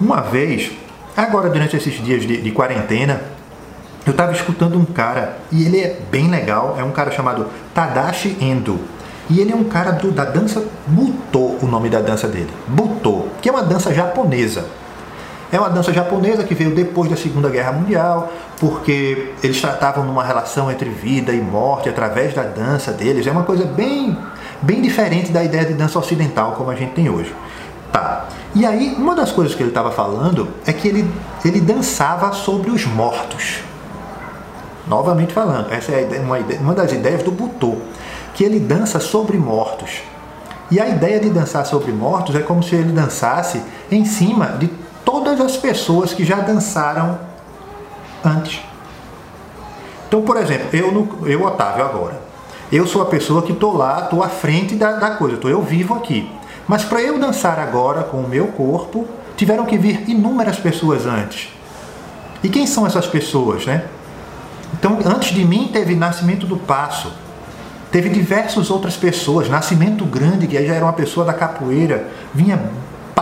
Uma 0.00 0.22
vez, 0.22 0.72
agora 1.14 1.50
durante 1.50 1.76
esses 1.76 2.02
dias 2.02 2.22
de, 2.22 2.40
de 2.40 2.50
quarentena, 2.52 3.20
eu 4.06 4.12
estava 4.12 4.32
escutando 4.32 4.78
um 4.78 4.86
cara, 4.86 5.36
e 5.52 5.64
ele 5.66 5.78
é 5.78 6.00
bem 6.10 6.30
legal, 6.30 6.74
é 6.78 6.82
um 6.82 6.90
cara 6.90 7.10
chamado 7.10 7.48
Tadashi 7.74 8.36
Endo. 8.40 8.80
E 9.28 9.40
ele 9.40 9.52
é 9.52 9.56
um 9.56 9.64
cara 9.64 9.92
do, 9.92 10.10
da 10.10 10.24
dança 10.24 10.64
Buto, 10.86 11.58
o 11.62 11.66
nome 11.66 11.90
da 11.90 12.00
dança 12.00 12.26
dele. 12.26 12.50
Buto, 12.66 13.26
que 13.40 13.48
é 13.48 13.52
uma 13.52 13.62
dança 13.62 13.92
japonesa. 13.94 14.64
É 15.52 15.60
uma 15.60 15.68
dança 15.68 15.92
japonesa 15.92 16.44
que 16.44 16.54
veio 16.54 16.74
depois 16.74 17.10
da 17.10 17.16
Segunda 17.16 17.50
Guerra 17.50 17.72
Mundial, 17.72 18.32
porque 18.58 19.34
eles 19.42 19.60
tratavam 19.60 20.02
numa 20.02 20.24
relação 20.24 20.70
entre 20.70 20.88
vida 20.88 21.30
e 21.30 21.42
morte 21.42 21.90
através 21.90 22.32
da 22.32 22.42
dança 22.42 22.90
deles. 22.90 23.26
É 23.26 23.30
uma 23.30 23.42
coisa 23.42 23.66
bem, 23.66 24.16
bem 24.62 24.80
diferente 24.80 25.30
da 25.30 25.44
ideia 25.44 25.66
de 25.66 25.74
dança 25.74 25.98
ocidental 25.98 26.52
como 26.52 26.70
a 26.70 26.74
gente 26.74 26.94
tem 26.94 27.10
hoje. 27.10 27.34
Tá. 27.92 28.28
E 28.54 28.64
aí, 28.64 28.94
uma 28.96 29.14
das 29.14 29.30
coisas 29.30 29.54
que 29.54 29.62
ele 29.62 29.68
estava 29.68 29.90
falando 29.90 30.48
é 30.64 30.72
que 30.72 30.88
ele, 30.88 31.06
ele 31.44 31.60
dançava 31.60 32.32
sobre 32.32 32.70
os 32.70 32.86
mortos. 32.86 33.58
Novamente 34.88 35.34
falando, 35.34 35.70
essa 35.70 35.92
é 35.92 36.18
uma, 36.24 36.38
uma 36.38 36.74
das 36.74 36.92
ideias 36.92 37.22
do 37.22 37.30
Butô, 37.30 37.76
que 38.32 38.42
ele 38.42 38.58
dança 38.58 38.98
sobre 38.98 39.36
mortos. 39.36 40.00
E 40.70 40.80
a 40.80 40.88
ideia 40.88 41.20
de 41.20 41.28
dançar 41.28 41.66
sobre 41.66 41.92
mortos 41.92 42.34
é 42.34 42.40
como 42.40 42.62
se 42.62 42.74
ele 42.74 42.92
dançasse 42.92 43.60
em 43.90 44.06
cima 44.06 44.46
de 44.58 44.68
todas 45.32 45.40
as 45.40 45.56
pessoas 45.56 46.12
que 46.12 46.24
já 46.24 46.36
dançaram 46.36 47.18
antes. 48.24 48.60
Então, 50.06 50.22
por 50.22 50.36
exemplo, 50.36 50.68
eu, 50.72 51.26
eu 51.26 51.42
Otávio, 51.42 51.84
agora, 51.84 52.20
eu 52.70 52.86
sou 52.86 53.00
a 53.00 53.06
pessoa 53.06 53.42
que 53.42 53.52
estou 53.52 53.76
lá, 53.76 54.04
estou 54.04 54.22
à 54.22 54.28
frente 54.28 54.74
da, 54.74 54.92
da 54.92 55.12
coisa, 55.12 55.38
tô, 55.38 55.48
eu 55.48 55.62
vivo 55.62 55.94
aqui. 55.94 56.30
Mas 56.68 56.84
para 56.84 57.00
eu 57.00 57.18
dançar 57.18 57.58
agora 57.58 58.02
com 58.02 58.18
o 58.18 58.28
meu 58.28 58.48
corpo, 58.48 59.06
tiveram 59.36 59.64
que 59.64 59.78
vir 59.78 60.08
inúmeras 60.08 60.58
pessoas 60.58 61.06
antes. 61.06 61.48
E 62.42 62.48
quem 62.48 62.66
são 62.66 62.86
essas 62.86 63.06
pessoas, 63.06 63.64
né? 63.64 63.84
Então, 64.74 64.98
antes 65.04 65.34
de 65.34 65.44
mim 65.44 65.70
teve 65.72 65.94
Nascimento 65.94 66.46
do 66.46 66.56
Passo, 66.56 67.12
teve 67.90 68.08
diversas 68.08 68.70
outras 68.70 68.96
pessoas, 68.96 69.48
Nascimento 69.48 70.04
Grande, 70.04 70.46
que 70.46 70.66
já 70.66 70.74
era 70.74 70.84
uma 70.84 70.92
pessoa 70.92 71.24
da 71.24 71.32
capoeira, 71.32 72.08
vinha 72.34 72.58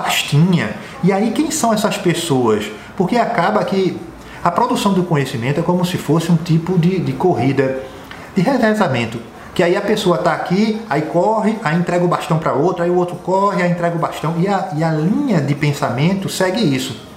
pastinha. 0.02 0.71
E 1.02 1.12
aí 1.12 1.30
quem 1.33 1.50
são 1.50 1.73
essas 1.73 1.97
pessoas? 1.97 2.64
Porque 2.97 3.16
acaba 3.16 3.64
que 3.64 3.99
a 4.42 4.50
produção 4.50 4.92
do 4.92 5.02
conhecimento 5.02 5.61
é 5.61 5.62
como 5.62 5.85
se 5.85 5.97
fosse 5.97 6.33
um 6.33 6.37
tipo 6.37 6.78
de, 6.78 6.99
de 6.99 7.12
corrida, 7.12 7.83
de 8.35 8.42
revezamento. 8.42 9.19
Que 9.54 9.62
aí 9.62 9.76
a 9.76 9.80
pessoa 9.80 10.16
está 10.16 10.33
aqui, 10.33 10.80
aí 10.88 11.02
corre, 11.02 11.57
aí 11.62 11.76
entrega 11.76 12.04
o 12.04 12.09
bastão 12.09 12.38
para 12.38 12.52
outro, 12.52 12.83
aí 12.83 12.90
o 12.90 12.95
outro 12.95 13.16
corre, 13.16 13.62
aí 13.62 13.71
entrega 13.71 13.97
o 13.97 13.99
bastão. 13.99 14.35
E 14.38 14.49
a, 14.49 14.71
e 14.76 14.85
a 14.85 14.90
linha 14.90 15.40
de 15.40 15.54
pensamento 15.54 16.28
segue 16.28 16.61
isso. 16.61 17.09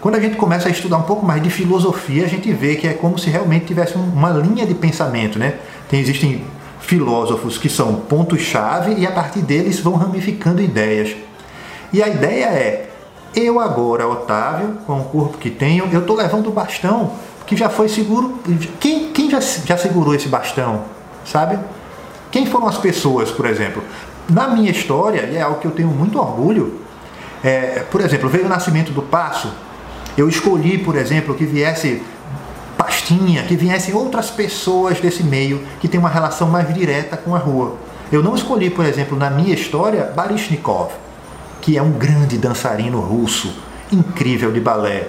Quando 0.00 0.16
a 0.16 0.20
gente 0.20 0.36
começa 0.36 0.68
a 0.68 0.70
estudar 0.70 0.98
um 0.98 1.02
pouco 1.02 1.24
mais 1.24 1.42
de 1.42 1.50
filosofia, 1.50 2.24
a 2.24 2.28
gente 2.28 2.52
vê 2.52 2.76
que 2.76 2.86
é 2.86 2.92
como 2.92 3.18
se 3.18 3.28
realmente 3.28 3.66
tivesse 3.66 3.96
uma 3.96 4.30
linha 4.30 4.66
de 4.66 4.74
pensamento, 4.74 5.38
né? 5.38 5.54
Tem, 5.88 6.00
existem 6.00 6.44
filósofos 6.80 7.58
que 7.58 7.68
são 7.68 7.96
pontos-chave 7.96 8.94
e 8.94 9.06
a 9.06 9.10
partir 9.10 9.40
deles 9.40 9.80
vão 9.80 9.94
ramificando 9.94 10.62
ideias. 10.62 11.16
E 11.92 12.02
a 12.02 12.08
ideia 12.08 12.46
é, 12.46 12.88
eu 13.34 13.60
agora, 13.60 14.08
Otávio, 14.08 14.78
com 14.86 14.98
o 14.98 15.04
corpo 15.04 15.38
que 15.38 15.50
tenho, 15.50 15.88
eu 15.92 16.00
estou 16.00 16.16
levando 16.16 16.48
o 16.48 16.52
bastão 16.52 17.12
que 17.46 17.56
já 17.56 17.68
foi 17.68 17.88
seguro. 17.88 18.40
Quem, 18.80 19.12
quem 19.12 19.30
já, 19.30 19.40
já 19.40 19.76
segurou 19.76 20.14
esse 20.14 20.28
bastão? 20.28 20.84
Sabe? 21.24 21.58
Quem 22.30 22.46
foram 22.46 22.66
as 22.66 22.78
pessoas, 22.78 23.30
por 23.30 23.46
exemplo? 23.46 23.82
Na 24.28 24.48
minha 24.48 24.70
história, 24.70 25.22
e 25.22 25.36
é 25.36 25.42
algo 25.42 25.60
que 25.60 25.66
eu 25.66 25.70
tenho 25.70 25.88
muito 25.88 26.18
orgulho, 26.18 26.80
é, 27.44 27.84
por 27.90 28.00
exemplo, 28.00 28.28
veio 28.28 28.46
o 28.46 28.48
nascimento 28.48 28.92
do 28.92 29.02
passo. 29.02 29.52
Eu 30.18 30.28
escolhi, 30.28 30.78
por 30.78 30.96
exemplo, 30.96 31.34
que 31.34 31.44
viesse 31.44 32.02
pastinha, 32.76 33.44
que 33.44 33.54
viessem 33.54 33.94
outras 33.94 34.30
pessoas 34.30 35.00
desse 35.00 35.22
meio 35.22 35.62
que 35.80 35.88
tem 35.88 36.00
uma 36.00 36.08
relação 36.08 36.48
mais 36.48 36.72
direta 36.74 37.16
com 37.16 37.34
a 37.34 37.38
rua. 37.38 37.76
Eu 38.10 38.22
não 38.22 38.34
escolhi, 38.34 38.70
por 38.70 38.84
exemplo, 38.84 39.16
na 39.16 39.30
minha 39.30 39.54
história, 39.54 40.12
Baryshnikov, 40.14 40.90
que 41.66 41.76
é 41.76 41.82
um 41.82 41.90
grande 41.90 42.38
dançarino 42.38 43.00
russo, 43.00 43.52
incrível 43.90 44.52
de 44.52 44.60
balé. 44.60 45.08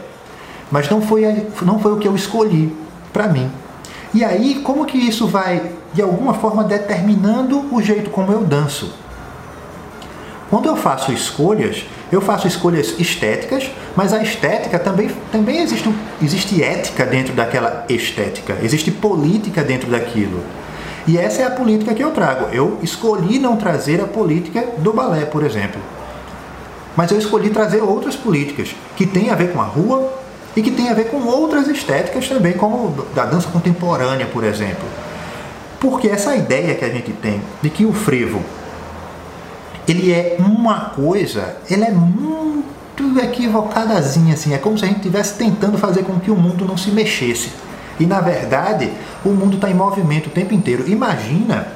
Mas 0.72 0.90
não 0.90 1.04
foi, 1.04 1.22
não 1.62 1.78
foi 1.78 1.94
o 1.94 1.98
que 1.98 2.08
eu 2.08 2.16
escolhi 2.16 2.76
para 3.14 3.28
mim. 3.28 3.48
E 4.12 4.24
aí, 4.24 4.56
como 4.64 4.84
que 4.88 4.98
isso 4.98 5.28
vai, 5.28 5.74
de 5.94 6.02
alguma 6.02 6.34
forma, 6.34 6.64
determinando 6.64 7.64
o 7.72 7.80
jeito 7.80 8.10
como 8.10 8.32
eu 8.32 8.44
danço? 8.44 8.92
Quando 10.50 10.66
eu 10.66 10.76
faço 10.76 11.12
escolhas, 11.12 11.86
eu 12.12 12.22
faço 12.22 12.48
escolhas 12.48 12.96
estéticas, 13.00 13.70
mas 13.96 14.12
a 14.12 14.24
estética 14.24 14.80
também, 14.80 15.12
também 15.32 15.60
existe, 15.60 15.94
existe 16.20 16.64
ética 16.64 17.06
dentro 17.06 17.36
daquela 17.36 17.86
estética, 17.88 18.58
existe 18.64 18.90
política 18.90 19.64
dentro 19.64 19.92
daquilo. 19.92 20.42
E 21.08 21.20
essa 21.20 21.44
é 21.44 21.46
a 21.46 21.52
política 21.52 21.94
que 21.94 22.04
eu 22.04 22.10
trago. 22.10 22.48
Eu 22.52 22.80
escolhi 22.82 23.38
não 23.38 23.58
trazer 23.58 24.02
a 24.02 24.08
política 24.08 24.70
do 24.80 24.92
balé, 24.92 25.24
por 25.24 25.44
exemplo. 25.46 25.80
Mas 26.98 27.12
eu 27.12 27.20
escolhi 27.20 27.51
trazer 27.51 27.82
outras 27.82 28.16
políticas 28.16 28.75
que 28.96 29.06
têm 29.06 29.30
a 29.30 29.36
ver 29.36 29.54
com 29.54 29.62
a 29.62 29.66
rua 29.66 30.12
e 30.56 30.63
que 30.63 30.72
têm 30.72 30.89
a 30.89 30.94
ver 30.96 31.12
com 31.12 31.24
outras 31.24 31.68
estéticas 31.68 32.27
também, 32.27 32.54
como 32.54 33.06
da 33.13 33.24
dança 33.24 33.48
contemporânea, 33.50 34.25
por 34.25 34.44
exemplo. 34.44 34.84
Porque 35.80 36.08
essa 36.08 36.36
ideia 36.36 36.74
que 36.74 36.84
a 36.84 36.89
gente 36.89 37.13
tem 37.13 37.39
de 37.62 37.70
que 37.70 37.86
o 37.86 37.94
frevo 37.94 38.42
ele 39.88 40.12
é 40.12 40.36
uma 40.39 40.89
coisa, 40.89 41.58
ele 41.70 41.84
é 41.84 41.92
muito 41.92 43.20
equivocadazinha, 43.24 44.34
assim. 44.34 44.54
É 44.54 44.58
como 44.58 44.77
se 44.77 44.84
a 44.84 44.88
gente 44.88 44.98
estivesse 44.98 45.36
tentando 45.36 45.77
fazer 45.77 46.04
com 46.04 46.20
que 46.20 46.32
o 46.32 46.36
mundo 46.36 46.66
não 46.66 46.75
se 46.75 46.89
mexesse. 46.89 47.51
E 48.00 48.06
na 48.06 48.20
verdade, 48.20 48.92
o 49.24 49.30
mundo 49.30 49.56
está 49.56 49.70
em 49.70 49.74
movimento 49.74 50.27
o 50.27 50.32
tempo 50.32 50.54
inteiro. 50.54 50.89
Imagina 50.89 51.68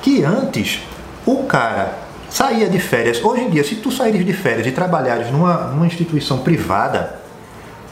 que 0.00 0.24
antes 0.24 0.80
o 1.26 1.44
cara 1.44 1.98
saía 2.32 2.68
de 2.68 2.78
férias. 2.78 3.22
Hoje 3.22 3.42
em 3.42 3.50
dia, 3.50 3.62
se 3.62 3.76
tu 3.76 3.90
saíres 3.90 4.24
de 4.24 4.32
férias 4.32 4.66
e 4.66 4.72
trabalhares 4.72 5.30
numa, 5.30 5.68
numa 5.68 5.86
instituição 5.86 6.38
privada, 6.38 7.20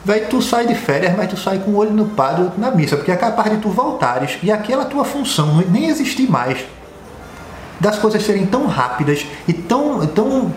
vai 0.04 0.20
tu 0.20 0.40
sai 0.40 0.66
de 0.66 0.74
férias, 0.74 1.14
mas 1.14 1.28
tu 1.28 1.36
sai 1.36 1.58
com 1.58 1.72
o 1.72 1.76
olho 1.76 1.92
no 1.92 2.06
padre 2.06 2.50
e 2.56 2.60
na 2.60 2.70
missa, 2.70 2.96
porque 2.96 3.12
é 3.12 3.16
capaz 3.16 3.50
de 3.50 3.58
tu 3.58 3.68
voltares 3.68 4.38
e 4.42 4.50
aquela 4.50 4.86
tua 4.86 5.04
função 5.04 5.62
nem 5.70 5.88
existir 5.88 6.28
mais 6.28 6.58
das 7.78 7.98
coisas 7.98 8.22
serem 8.22 8.46
tão 8.46 8.66
rápidas 8.66 9.26
e 9.46 9.52
tão, 9.52 10.06
tão. 10.06 10.52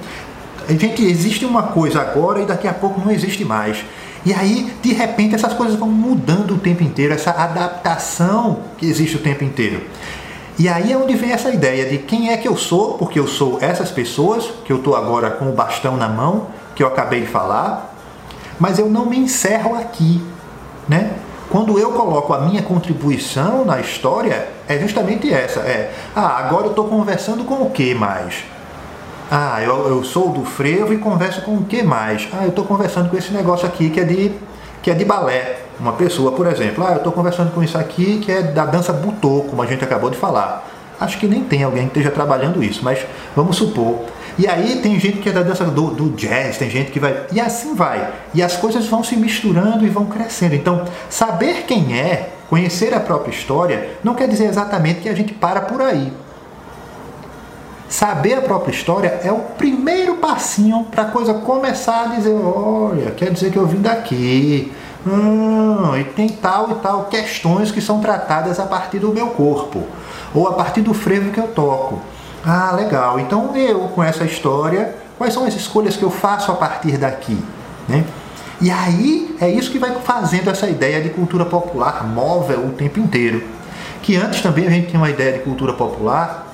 Gente, 0.69 1.03
existe 1.03 1.45
uma 1.45 1.63
coisa 1.63 2.01
agora 2.01 2.41
e 2.41 2.45
daqui 2.45 2.67
a 2.67 2.73
pouco 2.73 3.01
não 3.01 3.11
existe 3.11 3.43
mais. 3.43 3.83
E 4.25 4.33
aí, 4.33 4.73
de 4.81 4.93
repente, 4.93 5.35
essas 5.35 5.53
coisas 5.53 5.77
vão 5.77 5.89
mudando 5.89 6.55
o 6.55 6.57
tempo 6.57 6.83
inteiro, 6.83 7.13
essa 7.13 7.31
adaptação 7.31 8.61
que 8.77 8.85
existe 8.85 9.17
o 9.17 9.19
tempo 9.19 9.43
inteiro. 9.43 9.81
E 10.57 10.69
aí 10.69 10.91
é 10.91 10.97
onde 10.97 11.15
vem 11.15 11.31
essa 11.31 11.49
ideia 11.49 11.89
de 11.89 11.97
quem 11.97 12.31
é 12.31 12.37
que 12.37 12.47
eu 12.47 12.55
sou, 12.55 12.93
porque 12.93 13.19
eu 13.19 13.27
sou 13.27 13.57
essas 13.59 13.89
pessoas, 13.89 14.51
que 14.63 14.71
eu 14.71 14.77
estou 14.77 14.95
agora 14.95 15.31
com 15.31 15.49
o 15.49 15.51
bastão 15.51 15.97
na 15.97 16.07
mão, 16.07 16.47
que 16.75 16.83
eu 16.83 16.87
acabei 16.87 17.21
de 17.21 17.27
falar, 17.27 17.95
mas 18.59 18.77
eu 18.77 18.87
não 18.87 19.05
me 19.05 19.17
encerro 19.17 19.75
aqui, 19.75 20.23
né? 20.87 21.13
Quando 21.49 21.77
eu 21.77 21.91
coloco 21.91 22.33
a 22.33 22.41
minha 22.41 22.61
contribuição 22.61 23.65
na 23.65 23.79
história, 23.79 24.47
é 24.67 24.77
justamente 24.79 25.31
essa. 25.31 25.59
É, 25.61 25.93
ah, 26.15 26.37
agora 26.37 26.65
eu 26.65 26.69
estou 26.69 26.87
conversando 26.87 27.43
com 27.43 27.55
o 27.55 27.69
que 27.71 27.93
mais? 27.93 28.43
Ah, 29.29 29.61
eu, 29.61 29.87
eu 29.87 30.03
sou 30.03 30.29
do 30.29 30.45
frevo 30.45 30.93
e 30.93 30.97
converso 30.97 31.41
com 31.41 31.55
o 31.55 31.65
que 31.65 31.81
mais? 31.81 32.27
Ah, 32.31 32.43
eu 32.43 32.49
estou 32.49 32.65
conversando 32.65 33.09
com 33.09 33.17
esse 33.17 33.31
negócio 33.31 33.67
aqui 33.67 33.89
que 33.89 33.99
é 33.99 34.03
de, 34.03 34.31
que 34.81 34.91
é 34.91 34.93
de 34.93 35.03
balé. 35.03 35.62
Uma 35.79 35.93
pessoa, 35.93 36.31
por 36.31 36.47
exemplo, 36.47 36.85
ah, 36.85 36.91
eu 36.91 36.97
estou 36.97 37.11
conversando 37.11 37.51
com 37.51 37.63
isso 37.63 37.77
aqui 37.77 38.19
que 38.19 38.31
é 38.31 38.41
da 38.41 38.65
dança 38.65 38.93
butô, 38.93 39.45
como 39.49 39.61
a 39.61 39.65
gente 39.65 39.83
acabou 39.83 40.09
de 40.09 40.17
falar. 40.17 40.69
Acho 40.99 41.17
que 41.17 41.27
nem 41.27 41.43
tem 41.43 41.63
alguém 41.63 41.83
que 41.83 41.99
esteja 41.99 42.11
trabalhando 42.11 42.63
isso, 42.63 42.81
mas 42.83 43.05
vamos 43.35 43.57
supor 43.57 44.05
e 44.37 44.47
aí 44.47 44.79
tem 44.81 44.99
gente 44.99 45.19
que 45.19 45.29
é 45.29 45.31
da 45.31 45.43
dança 45.43 45.65
do, 45.65 45.91
do, 45.91 46.09
jazz, 46.11 46.57
tem 46.57 46.69
gente 46.69 46.91
que 46.91 46.99
vai. 46.99 47.27
E 47.31 47.39
assim 47.39 47.75
vai. 47.75 48.11
E 48.33 48.41
as 48.41 48.57
coisas 48.57 48.87
vão 48.87 49.03
se 49.03 49.15
misturando 49.15 49.85
e 49.85 49.89
vão 49.89 50.05
crescendo. 50.05 50.55
Então, 50.55 50.85
saber 51.09 51.65
quem 51.67 51.97
é, 51.97 52.29
conhecer 52.49 52.93
a 52.93 52.99
própria 52.99 53.31
história, 53.31 53.91
não 54.03 54.15
quer 54.15 54.27
dizer 54.27 54.45
exatamente 54.45 55.01
que 55.01 55.09
a 55.09 55.13
gente 55.13 55.33
para 55.33 55.61
por 55.61 55.81
aí. 55.81 56.11
Saber 57.87 58.33
a 58.33 58.41
própria 58.41 58.73
história 58.73 59.19
é 59.23 59.31
o 59.31 59.37
primeiro 59.37 60.15
passinho 60.15 60.83
para 60.89 61.03
a 61.03 61.07
coisa 61.07 61.35
começar 61.35 62.05
a 62.05 62.15
dizer: 62.15 62.33
olha, 62.33 63.11
quer 63.11 63.31
dizer 63.31 63.51
que 63.51 63.57
eu 63.57 63.67
vim 63.67 63.81
daqui. 63.81 64.71
Hum, 65.05 65.95
e 65.97 66.03
tem 66.03 66.29
tal 66.29 66.71
e 66.71 66.75
tal 66.75 67.05
questões 67.05 67.71
que 67.71 67.81
são 67.81 67.99
tratadas 67.99 68.59
a 68.59 68.65
partir 68.65 68.99
do 68.99 69.13
meu 69.13 69.27
corpo, 69.27 69.83
ou 70.33 70.47
a 70.47 70.53
partir 70.53 70.81
do 70.81 70.93
frevo 70.93 71.31
que 71.31 71.39
eu 71.39 71.47
toco 71.49 71.99
ah, 72.45 72.73
legal. 72.75 73.19
Então 73.19 73.55
eu, 73.55 73.87
com 73.89 74.03
essa 74.03 74.25
história, 74.25 74.95
quais 75.17 75.33
são 75.33 75.45
as 75.45 75.55
escolhas 75.55 75.95
que 75.95 76.03
eu 76.03 76.11
faço 76.11 76.51
a 76.51 76.55
partir 76.55 76.97
daqui? 76.97 77.37
Né? 77.87 78.03
E 78.59 78.69
aí 78.69 79.35
é 79.39 79.49
isso 79.49 79.71
que 79.71 79.79
vai 79.79 79.93
fazendo 80.01 80.49
essa 80.49 80.67
ideia 80.67 81.01
de 81.01 81.09
cultura 81.09 81.45
popular 81.45 82.05
móvel 82.05 82.65
o 82.65 82.71
tempo 82.71 82.99
inteiro. 82.99 83.43
Que 84.01 84.17
antes 84.17 84.41
também 84.41 84.67
a 84.67 84.69
gente 84.69 84.87
tinha 84.87 84.99
uma 84.99 85.09
ideia 85.09 85.33
de 85.33 85.39
cultura 85.39 85.73
popular 85.73 86.47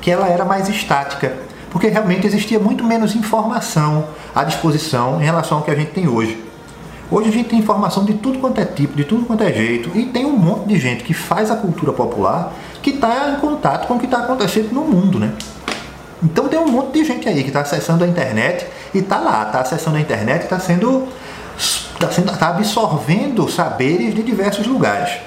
que 0.00 0.10
ela 0.10 0.28
era 0.28 0.44
mais 0.44 0.68
estática, 0.68 1.36
porque 1.70 1.88
realmente 1.88 2.24
existia 2.24 2.60
muito 2.60 2.84
menos 2.84 3.16
informação 3.16 4.06
à 4.32 4.44
disposição 4.44 5.20
em 5.20 5.24
relação 5.24 5.58
ao 5.58 5.64
que 5.64 5.70
a 5.72 5.74
gente 5.74 5.90
tem 5.90 6.06
hoje. 6.06 6.47
Hoje 7.10 7.30
a 7.30 7.32
gente 7.32 7.48
tem 7.48 7.58
informação 7.58 8.04
de 8.04 8.14
tudo 8.14 8.38
quanto 8.38 8.60
é 8.60 8.66
tipo, 8.66 8.94
de 8.94 9.02
tudo 9.02 9.24
quanto 9.24 9.42
é 9.42 9.50
jeito, 9.50 9.90
e 9.96 10.04
tem 10.04 10.26
um 10.26 10.36
monte 10.36 10.68
de 10.68 10.78
gente 10.78 11.02
que 11.02 11.14
faz 11.14 11.50
a 11.50 11.56
cultura 11.56 11.90
popular 11.90 12.52
que 12.82 12.90
está 12.90 13.30
em 13.30 13.40
contato 13.40 13.88
com 13.88 13.94
o 13.94 13.98
que 13.98 14.04
está 14.04 14.18
acontecendo 14.18 14.72
no 14.72 14.82
mundo, 14.82 15.18
né? 15.18 15.32
Então 16.22 16.48
tem 16.48 16.58
um 16.58 16.68
monte 16.68 16.92
de 16.92 17.04
gente 17.04 17.26
aí 17.26 17.42
que 17.42 17.48
está 17.48 17.60
acessando 17.60 18.04
a 18.04 18.06
internet 18.06 18.66
e 18.92 18.98
está 18.98 19.18
lá, 19.18 19.44
está 19.44 19.60
acessando 19.60 19.96
a 19.96 20.00
internet, 20.00 20.42
está 20.42 20.60
sendo, 20.60 21.08
está 21.56 22.10
sendo, 22.10 22.36
tá 22.36 22.48
absorvendo 22.48 23.48
saberes 23.48 24.14
de 24.14 24.22
diversos 24.22 24.66
lugares. 24.66 25.18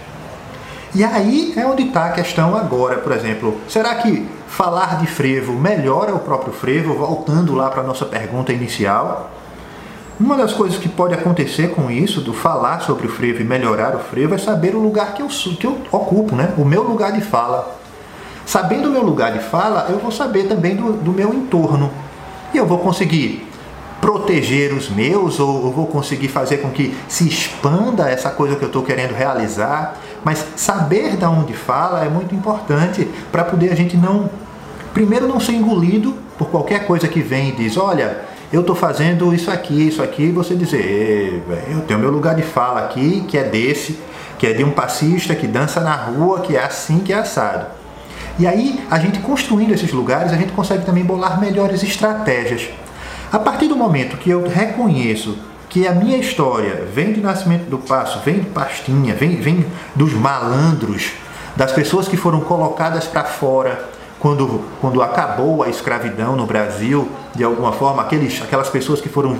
E 0.93 1.03
aí 1.03 1.53
é 1.55 1.65
onde 1.65 1.83
está 1.83 2.07
a 2.07 2.11
questão 2.11 2.55
agora, 2.55 2.97
por 2.97 3.13
exemplo, 3.13 3.59
será 3.67 3.95
que 3.95 4.27
falar 4.47 4.99
de 4.99 5.07
frevo 5.07 5.53
melhora 5.53 6.13
o 6.13 6.19
próprio 6.19 6.53
frevo? 6.53 6.93
Voltando 6.93 7.55
lá 7.55 7.69
para 7.69 7.81
a 7.81 7.85
nossa 7.85 8.05
pergunta 8.05 8.51
inicial, 8.51 9.31
uma 10.21 10.37
das 10.37 10.53
coisas 10.53 10.77
que 10.77 10.87
pode 10.87 11.15
acontecer 11.15 11.69
com 11.69 11.89
isso, 11.89 12.21
do 12.21 12.31
falar 12.31 12.81
sobre 12.81 13.07
o 13.07 13.09
frevo 13.09 13.41
e 13.41 13.43
melhorar 13.43 13.95
o 13.95 13.99
frevo, 13.99 14.35
é 14.35 14.37
saber 14.37 14.75
o 14.75 14.79
lugar 14.79 15.15
que 15.15 15.21
eu, 15.21 15.27
que 15.27 15.65
eu 15.65 15.77
ocupo, 15.91 16.35
né? 16.35 16.53
o 16.57 16.63
meu 16.63 16.83
lugar 16.83 17.11
de 17.11 17.21
fala. 17.21 17.79
Sabendo 18.45 18.87
o 18.87 18.91
meu 18.91 19.01
lugar 19.01 19.33
de 19.33 19.39
fala, 19.39 19.87
eu 19.89 19.97
vou 19.97 20.11
saber 20.11 20.47
também 20.47 20.75
do, 20.75 20.93
do 20.93 21.11
meu 21.11 21.33
entorno. 21.33 21.91
E 22.53 22.57
eu 22.57 22.67
vou 22.67 22.77
conseguir 22.77 23.47
proteger 23.99 24.73
os 24.73 24.89
meus, 24.89 25.39
ou 25.39 25.67
eu 25.67 25.71
vou 25.71 25.87
conseguir 25.87 26.27
fazer 26.27 26.57
com 26.57 26.69
que 26.69 26.95
se 27.07 27.27
expanda 27.27 28.09
essa 28.09 28.29
coisa 28.29 28.55
que 28.55 28.63
eu 28.63 28.67
estou 28.67 28.83
querendo 28.83 29.13
realizar. 29.13 29.97
Mas 30.23 30.45
saber 30.55 31.17
da 31.17 31.29
onde 31.29 31.53
fala 31.53 32.03
é 32.03 32.09
muito 32.09 32.35
importante 32.35 33.07
para 33.31 33.43
poder 33.43 33.71
a 33.71 33.75
gente 33.75 33.97
não, 33.97 34.29
primeiro, 34.93 35.27
não 35.27 35.39
ser 35.39 35.53
engolido 35.53 36.15
por 36.37 36.49
qualquer 36.49 36.85
coisa 36.85 37.07
que 37.07 37.21
vem 37.21 37.49
e 37.49 37.51
diz: 37.53 37.77
olha, 37.77 38.21
eu 38.51 38.61
estou 38.61 38.75
fazendo 38.75 39.33
isso 39.33 39.49
aqui, 39.49 39.87
isso 39.87 40.03
aqui, 40.03 40.23
e 40.23 40.31
você 40.31 40.55
dizer, 40.55 41.41
eu 41.71 41.81
tenho 41.81 41.99
meu 41.99 42.11
lugar 42.11 42.35
de 42.35 42.41
fala 42.41 42.81
aqui, 42.81 43.23
que 43.27 43.37
é 43.37 43.43
desse, 43.43 43.97
que 44.37 44.45
é 44.45 44.53
de 44.53 44.63
um 44.63 44.71
passista 44.71 45.33
que 45.33 45.47
dança 45.47 45.79
na 45.79 45.95
rua, 45.95 46.41
que 46.41 46.57
é 46.57 46.63
assim, 46.63 46.99
que 46.99 47.13
é 47.13 47.17
assado. 47.17 47.67
E 48.37 48.45
aí, 48.45 48.83
a 48.89 48.99
gente 48.99 49.19
construindo 49.19 49.73
esses 49.73 49.93
lugares, 49.93 50.33
a 50.33 50.35
gente 50.35 50.51
consegue 50.51 50.85
também 50.85 51.03
bolar 51.03 51.39
melhores 51.39 51.81
estratégias. 51.81 52.69
A 53.31 53.39
partir 53.39 53.67
do 53.67 53.75
momento 53.77 54.17
que 54.17 54.29
eu 54.29 54.45
reconheço 54.47 55.37
que 55.69 55.87
a 55.87 55.93
minha 55.93 56.17
história 56.17 56.85
vem 56.93 57.13
de 57.13 57.21
Nascimento 57.21 57.69
do 57.69 57.77
Passo, 57.77 58.19
vem 58.25 58.39
de 58.39 58.47
Pastinha, 58.47 59.15
vem, 59.15 59.37
vem 59.37 59.65
dos 59.95 60.11
malandros, 60.13 61.13
das 61.55 61.71
pessoas 61.71 62.09
que 62.09 62.17
foram 62.17 62.41
colocadas 62.41 63.05
para 63.05 63.23
fora 63.23 63.89
quando, 64.21 64.61
quando 64.79 65.01
acabou 65.01 65.63
a 65.63 65.69
escravidão 65.69 66.35
no 66.35 66.45
Brasil, 66.45 67.09
de 67.35 67.43
alguma 67.43 67.71
forma, 67.71 68.03
aqueles, 68.03 68.39
aquelas 68.39 68.69
pessoas 68.69 69.01
que 69.01 69.09
foram 69.09 69.35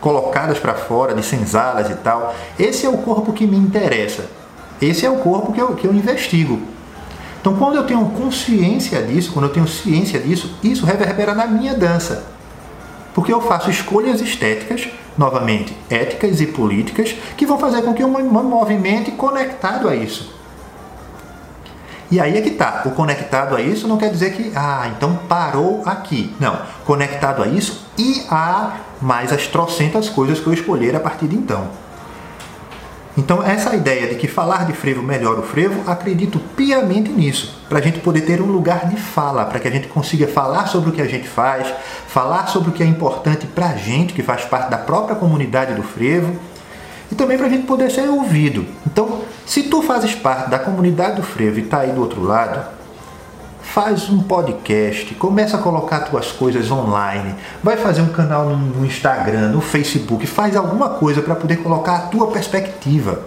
colocadas 0.00 0.58
para 0.58 0.72
fora 0.72 1.14
de 1.14 1.22
senzalas 1.22 1.90
e 1.90 1.94
tal. 1.96 2.34
Esse 2.58 2.86
é 2.86 2.88
o 2.88 2.96
corpo 2.96 3.34
que 3.34 3.46
me 3.46 3.58
interessa. 3.58 4.24
Esse 4.80 5.04
é 5.04 5.10
o 5.10 5.16
corpo 5.16 5.52
que 5.52 5.60
eu, 5.60 5.74
que 5.74 5.86
eu 5.86 5.92
investigo. 5.92 6.58
Então, 7.38 7.54
quando 7.56 7.76
eu 7.76 7.84
tenho 7.84 8.02
consciência 8.06 9.02
disso, 9.02 9.30
quando 9.30 9.44
eu 9.44 9.52
tenho 9.52 9.68
ciência 9.68 10.18
disso, 10.18 10.56
isso 10.64 10.86
reverbera 10.86 11.34
na 11.34 11.46
minha 11.46 11.74
dança. 11.74 12.24
Porque 13.12 13.30
eu 13.30 13.42
faço 13.42 13.68
escolhas 13.68 14.22
estéticas, 14.22 14.88
novamente 15.18 15.76
éticas 15.90 16.40
e 16.40 16.46
políticas, 16.46 17.14
que 17.36 17.44
vão 17.44 17.58
fazer 17.58 17.82
com 17.82 17.92
que 17.92 18.02
eu 18.02 18.08
me 18.08 18.22
movimente 18.22 19.10
conectado 19.10 19.86
a 19.86 19.94
isso. 19.94 20.33
E 22.14 22.20
aí 22.20 22.38
é 22.38 22.40
que 22.40 22.52
tá. 22.52 22.82
O 22.84 22.92
conectado 22.92 23.56
a 23.56 23.60
isso 23.60 23.88
não 23.88 23.98
quer 23.98 24.08
dizer 24.08 24.34
que, 24.34 24.52
ah, 24.54 24.88
então 24.96 25.16
parou 25.28 25.82
aqui. 25.84 26.32
Não. 26.38 26.56
Conectado 26.84 27.42
a 27.42 27.48
isso 27.48 27.88
e 27.98 28.22
a 28.30 28.76
mais 29.02 29.32
as 29.32 29.48
trocentas 29.48 30.08
coisas 30.08 30.38
que 30.38 30.46
eu 30.46 30.52
escolher 30.52 30.94
a 30.94 31.00
partir 31.00 31.26
de 31.26 31.34
então. 31.34 31.66
Então, 33.18 33.42
essa 33.42 33.74
ideia 33.74 34.06
de 34.06 34.14
que 34.14 34.28
falar 34.28 34.64
de 34.64 34.72
frevo 34.72 35.02
melhora 35.02 35.40
o 35.40 35.42
frevo, 35.42 35.90
acredito 35.90 36.38
piamente 36.38 37.10
nisso, 37.10 37.60
para 37.68 37.80
a 37.80 37.82
gente 37.82 37.98
poder 37.98 38.20
ter 38.20 38.40
um 38.40 38.46
lugar 38.46 38.88
de 38.88 38.96
fala, 38.96 39.44
para 39.46 39.58
que 39.58 39.66
a 39.66 39.70
gente 39.72 39.88
consiga 39.88 40.28
falar 40.28 40.68
sobre 40.68 40.90
o 40.90 40.92
que 40.92 41.02
a 41.02 41.08
gente 41.08 41.26
faz, 41.26 41.66
falar 42.06 42.46
sobre 42.46 42.70
o 42.70 42.72
que 42.72 42.82
é 42.84 42.86
importante 42.86 43.44
para 43.44 43.70
a 43.70 43.76
gente, 43.76 44.14
que 44.14 44.22
faz 44.22 44.44
parte 44.44 44.70
da 44.70 44.78
própria 44.78 45.16
comunidade 45.16 45.74
do 45.74 45.82
frevo, 45.82 46.36
e 47.10 47.14
também 47.16 47.36
para 47.36 47.46
a 47.46 47.50
gente 47.50 47.66
poder 47.66 47.90
ser 47.90 48.08
ouvido. 48.08 48.66
Então, 48.86 49.22
se 49.46 49.64
tu 49.64 49.82
fazes 49.82 50.14
parte 50.14 50.50
da 50.50 50.58
comunidade 50.58 51.16
do 51.16 51.22
frevo 51.22 51.58
e 51.58 51.62
está 51.62 51.80
aí 51.80 51.92
do 51.92 52.00
outro 52.00 52.22
lado, 52.22 52.64
faz 53.60 54.08
um 54.08 54.22
podcast, 54.22 55.14
começa 55.16 55.56
a 55.56 55.60
colocar 55.60 56.00
tuas 56.00 56.30
coisas 56.30 56.70
online, 56.70 57.34
vai 57.62 57.76
fazer 57.76 58.02
um 58.02 58.08
canal 58.08 58.48
no 58.50 58.84
Instagram, 58.86 59.48
no 59.48 59.60
Facebook, 59.60 60.26
faz 60.26 60.54
alguma 60.54 60.90
coisa 60.90 61.20
para 61.20 61.34
poder 61.34 61.56
colocar 61.56 61.96
a 61.96 62.00
tua 62.02 62.28
perspectiva. 62.28 63.22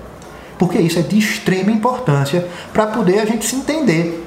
Porque 0.58 0.80
isso 0.80 0.98
é 0.98 1.02
de 1.02 1.20
extrema 1.20 1.72
importância 1.72 2.48
para 2.74 2.88
poder 2.88 3.20
a 3.20 3.26
gente 3.26 3.46
se 3.46 3.56
entender. 3.56 4.26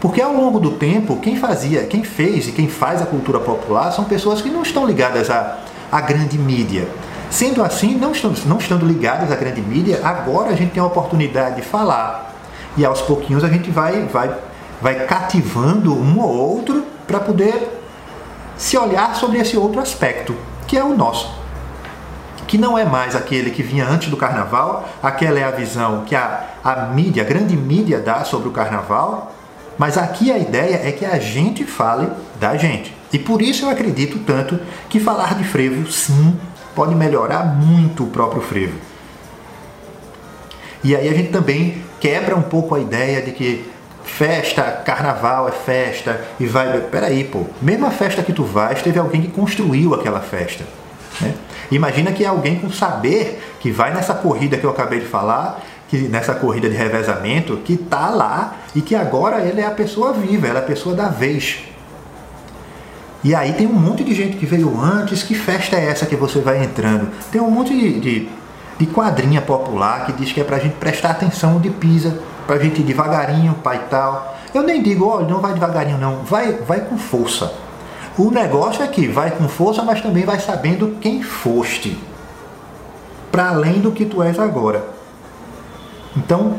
Porque 0.00 0.20
ao 0.20 0.32
longo 0.32 0.58
do 0.58 0.72
tempo, 0.72 1.18
quem 1.18 1.36
fazia, 1.36 1.84
quem 1.84 2.02
fez 2.02 2.48
e 2.48 2.52
quem 2.52 2.68
faz 2.68 3.02
a 3.02 3.06
cultura 3.06 3.38
popular 3.38 3.92
são 3.92 4.04
pessoas 4.04 4.40
que 4.40 4.48
não 4.48 4.62
estão 4.62 4.86
ligadas 4.86 5.28
à, 5.28 5.58
à 5.90 6.00
grande 6.00 6.38
mídia. 6.38 6.88
Sendo 7.32 7.64
assim, 7.64 7.96
não 7.96 8.12
estando, 8.12 8.38
não 8.46 8.58
estando 8.58 8.86
ligadas 8.86 9.32
à 9.32 9.34
grande 9.34 9.60
mídia, 9.60 10.00
agora 10.04 10.50
a 10.50 10.54
gente 10.54 10.70
tem 10.70 10.82
a 10.82 10.86
oportunidade 10.86 11.56
de 11.56 11.62
falar. 11.62 12.32
E 12.76 12.84
aos 12.84 13.00
pouquinhos 13.00 13.42
a 13.42 13.48
gente 13.48 13.70
vai, 13.70 14.04
vai 14.04 14.32
vai 14.82 15.06
cativando 15.06 15.94
um 15.94 16.18
ou 16.18 16.28
outro 16.28 16.84
para 17.06 17.20
poder 17.20 17.80
se 18.58 18.76
olhar 18.76 19.14
sobre 19.14 19.38
esse 19.38 19.56
outro 19.56 19.80
aspecto, 19.80 20.34
que 20.66 20.76
é 20.76 20.82
o 20.82 20.94
nosso. 20.94 21.32
Que 22.48 22.58
não 22.58 22.76
é 22.76 22.84
mais 22.84 23.14
aquele 23.14 23.52
que 23.52 23.62
vinha 23.62 23.86
antes 23.86 24.10
do 24.10 24.16
carnaval, 24.16 24.88
aquela 25.00 25.38
é 25.38 25.44
a 25.44 25.52
visão 25.52 26.02
que 26.04 26.16
a, 26.16 26.48
a 26.62 26.86
mídia, 26.86 27.22
a 27.22 27.26
grande 27.26 27.56
mídia 27.56 28.00
dá 28.00 28.24
sobre 28.24 28.48
o 28.48 28.52
carnaval, 28.52 29.32
mas 29.78 29.96
aqui 29.96 30.32
a 30.32 30.36
ideia 30.36 30.80
é 30.86 30.90
que 30.90 31.04
a 31.04 31.18
gente 31.18 31.64
fale 31.64 32.08
da 32.40 32.56
gente. 32.56 32.94
E 33.12 33.18
por 33.18 33.40
isso 33.40 33.64
eu 33.64 33.70
acredito 33.70 34.18
tanto 34.26 34.58
que 34.88 34.98
falar 34.98 35.34
de 35.34 35.44
frevo, 35.44 35.90
sim, 35.90 36.36
pode 36.74 36.94
melhorar 36.94 37.44
muito 37.44 38.04
o 38.04 38.06
próprio 38.08 38.42
frevo. 38.42 38.78
E 40.84 40.96
aí 40.96 41.08
a 41.08 41.14
gente 41.14 41.30
também 41.30 41.82
quebra 42.00 42.34
um 42.34 42.42
pouco 42.42 42.74
a 42.74 42.80
ideia 42.80 43.22
de 43.22 43.30
que 43.32 43.70
festa, 44.04 44.62
carnaval 44.84 45.48
é 45.48 45.52
festa 45.52 46.20
e 46.40 46.46
vai. 46.46 46.80
Peraí, 46.80 47.24
pô, 47.24 47.46
mesmo 47.60 47.86
a 47.86 47.90
festa 47.90 48.22
que 48.22 48.32
tu 48.32 48.44
vais, 48.44 48.82
teve 48.82 48.98
alguém 48.98 49.22
que 49.22 49.28
construiu 49.28 49.94
aquela 49.94 50.20
festa. 50.20 50.64
Né? 51.20 51.34
Imagina 51.70 52.12
que 52.12 52.24
é 52.24 52.26
alguém 52.26 52.58
com 52.58 52.70
saber 52.70 53.42
que 53.60 53.70
vai 53.70 53.94
nessa 53.94 54.14
corrida 54.14 54.56
que 54.56 54.64
eu 54.64 54.70
acabei 54.70 55.00
de 55.00 55.06
falar, 55.06 55.62
que 55.88 55.98
nessa 56.08 56.34
corrida 56.34 56.68
de 56.68 56.76
revezamento, 56.76 57.56
que 57.58 57.76
tá 57.76 58.10
lá 58.10 58.56
e 58.74 58.80
que 58.80 58.94
agora 58.94 59.40
ele 59.40 59.60
é 59.60 59.66
a 59.66 59.70
pessoa 59.70 60.12
viva, 60.12 60.48
ela 60.48 60.58
é 60.58 60.62
a 60.62 60.66
pessoa 60.66 60.94
da 60.94 61.08
vez. 61.08 61.60
E 63.24 63.34
aí 63.34 63.52
tem 63.52 63.66
um 63.66 63.72
monte 63.72 64.02
de 64.02 64.14
gente 64.14 64.36
que 64.36 64.44
veio 64.44 64.80
antes, 64.80 65.22
que 65.22 65.34
festa 65.34 65.76
é 65.76 65.86
essa 65.86 66.06
que 66.06 66.16
você 66.16 66.40
vai 66.40 66.62
entrando? 66.62 67.08
Tem 67.30 67.40
um 67.40 67.50
monte 67.50 67.72
de, 67.72 68.00
de, 68.00 68.28
de 68.78 68.86
quadrinha 68.86 69.40
popular 69.40 70.06
que 70.06 70.12
diz 70.12 70.32
que 70.32 70.40
é 70.40 70.44
pra 70.44 70.58
gente 70.58 70.74
prestar 70.74 71.10
atenção 71.10 71.60
de 71.60 71.70
Pisa 71.70 72.18
para 72.46 72.56
a 72.56 72.58
gente 72.58 72.80
ir 72.80 72.84
devagarinho, 72.84 73.54
pai 73.54 73.76
e 73.76 73.88
tal. 73.88 74.36
Eu 74.52 74.62
nem 74.64 74.82
digo, 74.82 75.06
olha, 75.06 75.28
não 75.28 75.40
vai 75.40 75.54
devagarinho 75.54 75.98
não, 75.98 76.24
vai, 76.24 76.52
vai 76.52 76.80
com 76.80 76.98
força. 76.98 77.52
O 78.18 78.30
negócio 78.30 78.82
é 78.82 78.88
que 78.88 79.06
vai 79.06 79.30
com 79.30 79.48
força, 79.48 79.82
mas 79.82 80.02
também 80.02 80.24
vai 80.24 80.38
sabendo 80.38 80.96
quem 81.00 81.22
foste. 81.22 81.96
Para 83.30 83.50
além 83.50 83.80
do 83.80 83.92
que 83.92 84.04
tu 84.04 84.22
és 84.22 84.38
agora. 84.38 84.84
Então, 86.16 86.58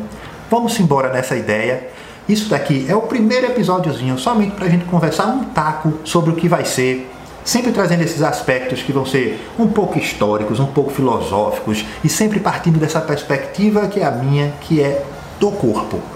vamos 0.49 0.80
embora 0.80 1.10
nessa 1.10 1.36
ideia. 1.36 1.91
Isso 2.27 2.49
daqui 2.49 2.86
é 2.88 2.95
o 2.95 3.01
primeiro 3.01 3.47
episódiozinho, 3.47 4.17
somente 4.17 4.55
para 4.55 4.65
a 4.65 4.69
gente 4.69 4.86
conversar 4.86 5.27
um 5.27 5.43
taco 5.45 5.99
sobre 6.03 6.31
o 6.31 6.36
que 6.36 6.47
vai 6.47 6.63
ser 6.63 7.09
sempre 7.43 7.71
trazendo 7.71 8.03
esses 8.03 8.21
aspectos 8.21 8.81
que 8.81 8.93
vão 8.93 9.05
ser 9.05 9.39
um 9.59 9.67
pouco 9.67 9.99
históricos, 9.99 10.59
um 10.59 10.67
pouco 10.67 10.91
filosóficos 10.91 11.83
e 12.03 12.09
sempre 12.09 12.39
partindo 12.39 12.79
dessa 12.79 13.01
perspectiva 13.01 13.88
que 13.88 13.99
é 13.99 14.05
a 14.05 14.12
minha, 14.12 14.53
que 14.62 14.81
é 14.81 15.03
do 15.39 15.51
corpo. 15.51 16.12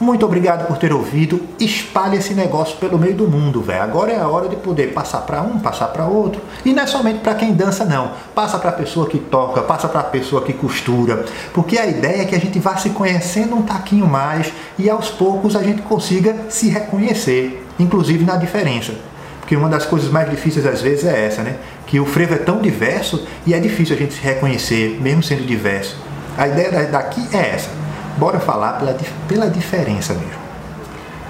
Muito 0.00 0.24
obrigado 0.24 0.66
por 0.66 0.78
ter 0.78 0.94
ouvido. 0.94 1.42
Espalhe 1.60 2.16
esse 2.16 2.32
negócio 2.32 2.78
pelo 2.78 2.98
meio 2.98 3.14
do 3.14 3.28
mundo, 3.28 3.60
velho. 3.60 3.82
Agora 3.82 4.10
é 4.10 4.18
a 4.18 4.26
hora 4.26 4.48
de 4.48 4.56
poder 4.56 4.94
passar 4.94 5.20
para 5.20 5.42
um, 5.42 5.58
passar 5.58 5.88
para 5.88 6.06
outro. 6.06 6.40
E 6.64 6.72
não 6.72 6.82
é 6.82 6.86
somente 6.86 7.18
para 7.18 7.34
quem 7.34 7.52
dança, 7.52 7.84
não. 7.84 8.12
Passa 8.34 8.58
para 8.58 8.70
a 8.70 8.72
pessoa 8.72 9.06
que 9.06 9.18
toca, 9.18 9.60
passa 9.60 9.88
para 9.88 10.00
a 10.00 10.04
pessoa 10.04 10.40
que 10.40 10.54
costura. 10.54 11.26
Porque 11.52 11.76
a 11.78 11.86
ideia 11.86 12.22
é 12.22 12.24
que 12.24 12.34
a 12.34 12.40
gente 12.40 12.58
vá 12.58 12.78
se 12.78 12.88
conhecendo 12.90 13.54
um 13.54 13.60
taquinho 13.60 14.06
mais 14.06 14.50
e 14.78 14.88
aos 14.88 15.10
poucos 15.10 15.54
a 15.54 15.62
gente 15.62 15.82
consiga 15.82 16.34
se 16.48 16.70
reconhecer, 16.70 17.62
inclusive 17.78 18.24
na 18.24 18.36
diferença. 18.36 18.94
Porque 19.40 19.54
uma 19.54 19.68
das 19.68 19.84
coisas 19.84 20.10
mais 20.10 20.30
difíceis 20.30 20.64
às 20.64 20.80
vezes 20.80 21.04
é 21.04 21.26
essa, 21.26 21.42
né? 21.42 21.56
Que 21.86 22.00
o 22.00 22.06
frevo 22.06 22.32
é 22.32 22.38
tão 22.38 22.62
diverso 22.62 23.26
e 23.46 23.52
é 23.52 23.60
difícil 23.60 23.94
a 23.94 23.98
gente 23.98 24.14
se 24.14 24.22
reconhecer, 24.22 24.98
mesmo 24.98 25.22
sendo 25.22 25.44
diverso. 25.46 25.94
A 26.38 26.48
ideia 26.48 26.86
daqui 26.86 27.28
é 27.34 27.50
essa 27.54 27.89
Bora 28.20 28.38
falar 28.38 28.74
pela, 28.74 28.94
pela 29.26 29.48
diferença 29.48 30.12
mesmo. 30.12 30.38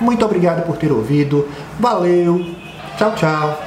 Muito 0.01 0.25
obrigado 0.25 0.67
por 0.67 0.77
ter 0.77 0.91
ouvido. 0.91 1.49
Valeu. 1.79 2.45
Tchau, 2.99 3.15
tchau. 3.15 3.63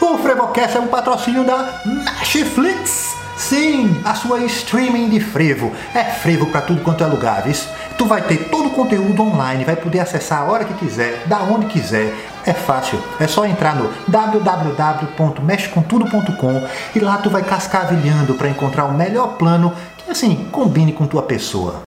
O 0.00 0.18
Frevocast 0.18 0.76
é 0.76 0.80
um 0.80 0.86
patrocínio 0.86 1.42
da 1.42 1.82
Netflix. 1.84 3.16
Sim, 3.36 4.00
a 4.02 4.14
sua 4.14 4.40
streaming 4.44 5.10
de 5.10 5.20
frevo. 5.20 5.70
É 5.94 6.04
frevo 6.04 6.46
para 6.46 6.62
tudo 6.62 6.80
quanto 6.80 7.04
é 7.04 7.06
lugar, 7.06 7.42
viu? 7.42 7.54
Tu 7.98 8.06
vai 8.06 8.22
ter 8.22 8.48
todo 8.48 8.68
o 8.68 8.70
conteúdo 8.70 9.22
online, 9.22 9.62
vai 9.62 9.76
poder 9.76 10.00
acessar 10.00 10.40
a 10.40 10.44
hora 10.44 10.64
que 10.64 10.72
quiser, 10.74 11.24
da 11.26 11.42
onde 11.42 11.66
quiser. 11.66 12.14
É 12.46 12.54
fácil, 12.54 12.98
é 13.20 13.26
só 13.26 13.44
entrar 13.44 13.76
no 13.76 13.92
www.mexcomtudo.com 14.08 16.66
e 16.94 16.98
lá 16.98 17.18
tu 17.18 17.28
vai 17.28 17.42
cascavilhando 17.42 18.32
para 18.34 18.48
encontrar 18.48 18.86
o 18.86 18.94
melhor 18.94 19.36
plano 19.36 19.74
que 19.98 20.10
assim 20.10 20.48
combine 20.50 20.92
com 20.92 21.06
tua 21.06 21.20
pessoa. 21.22 21.84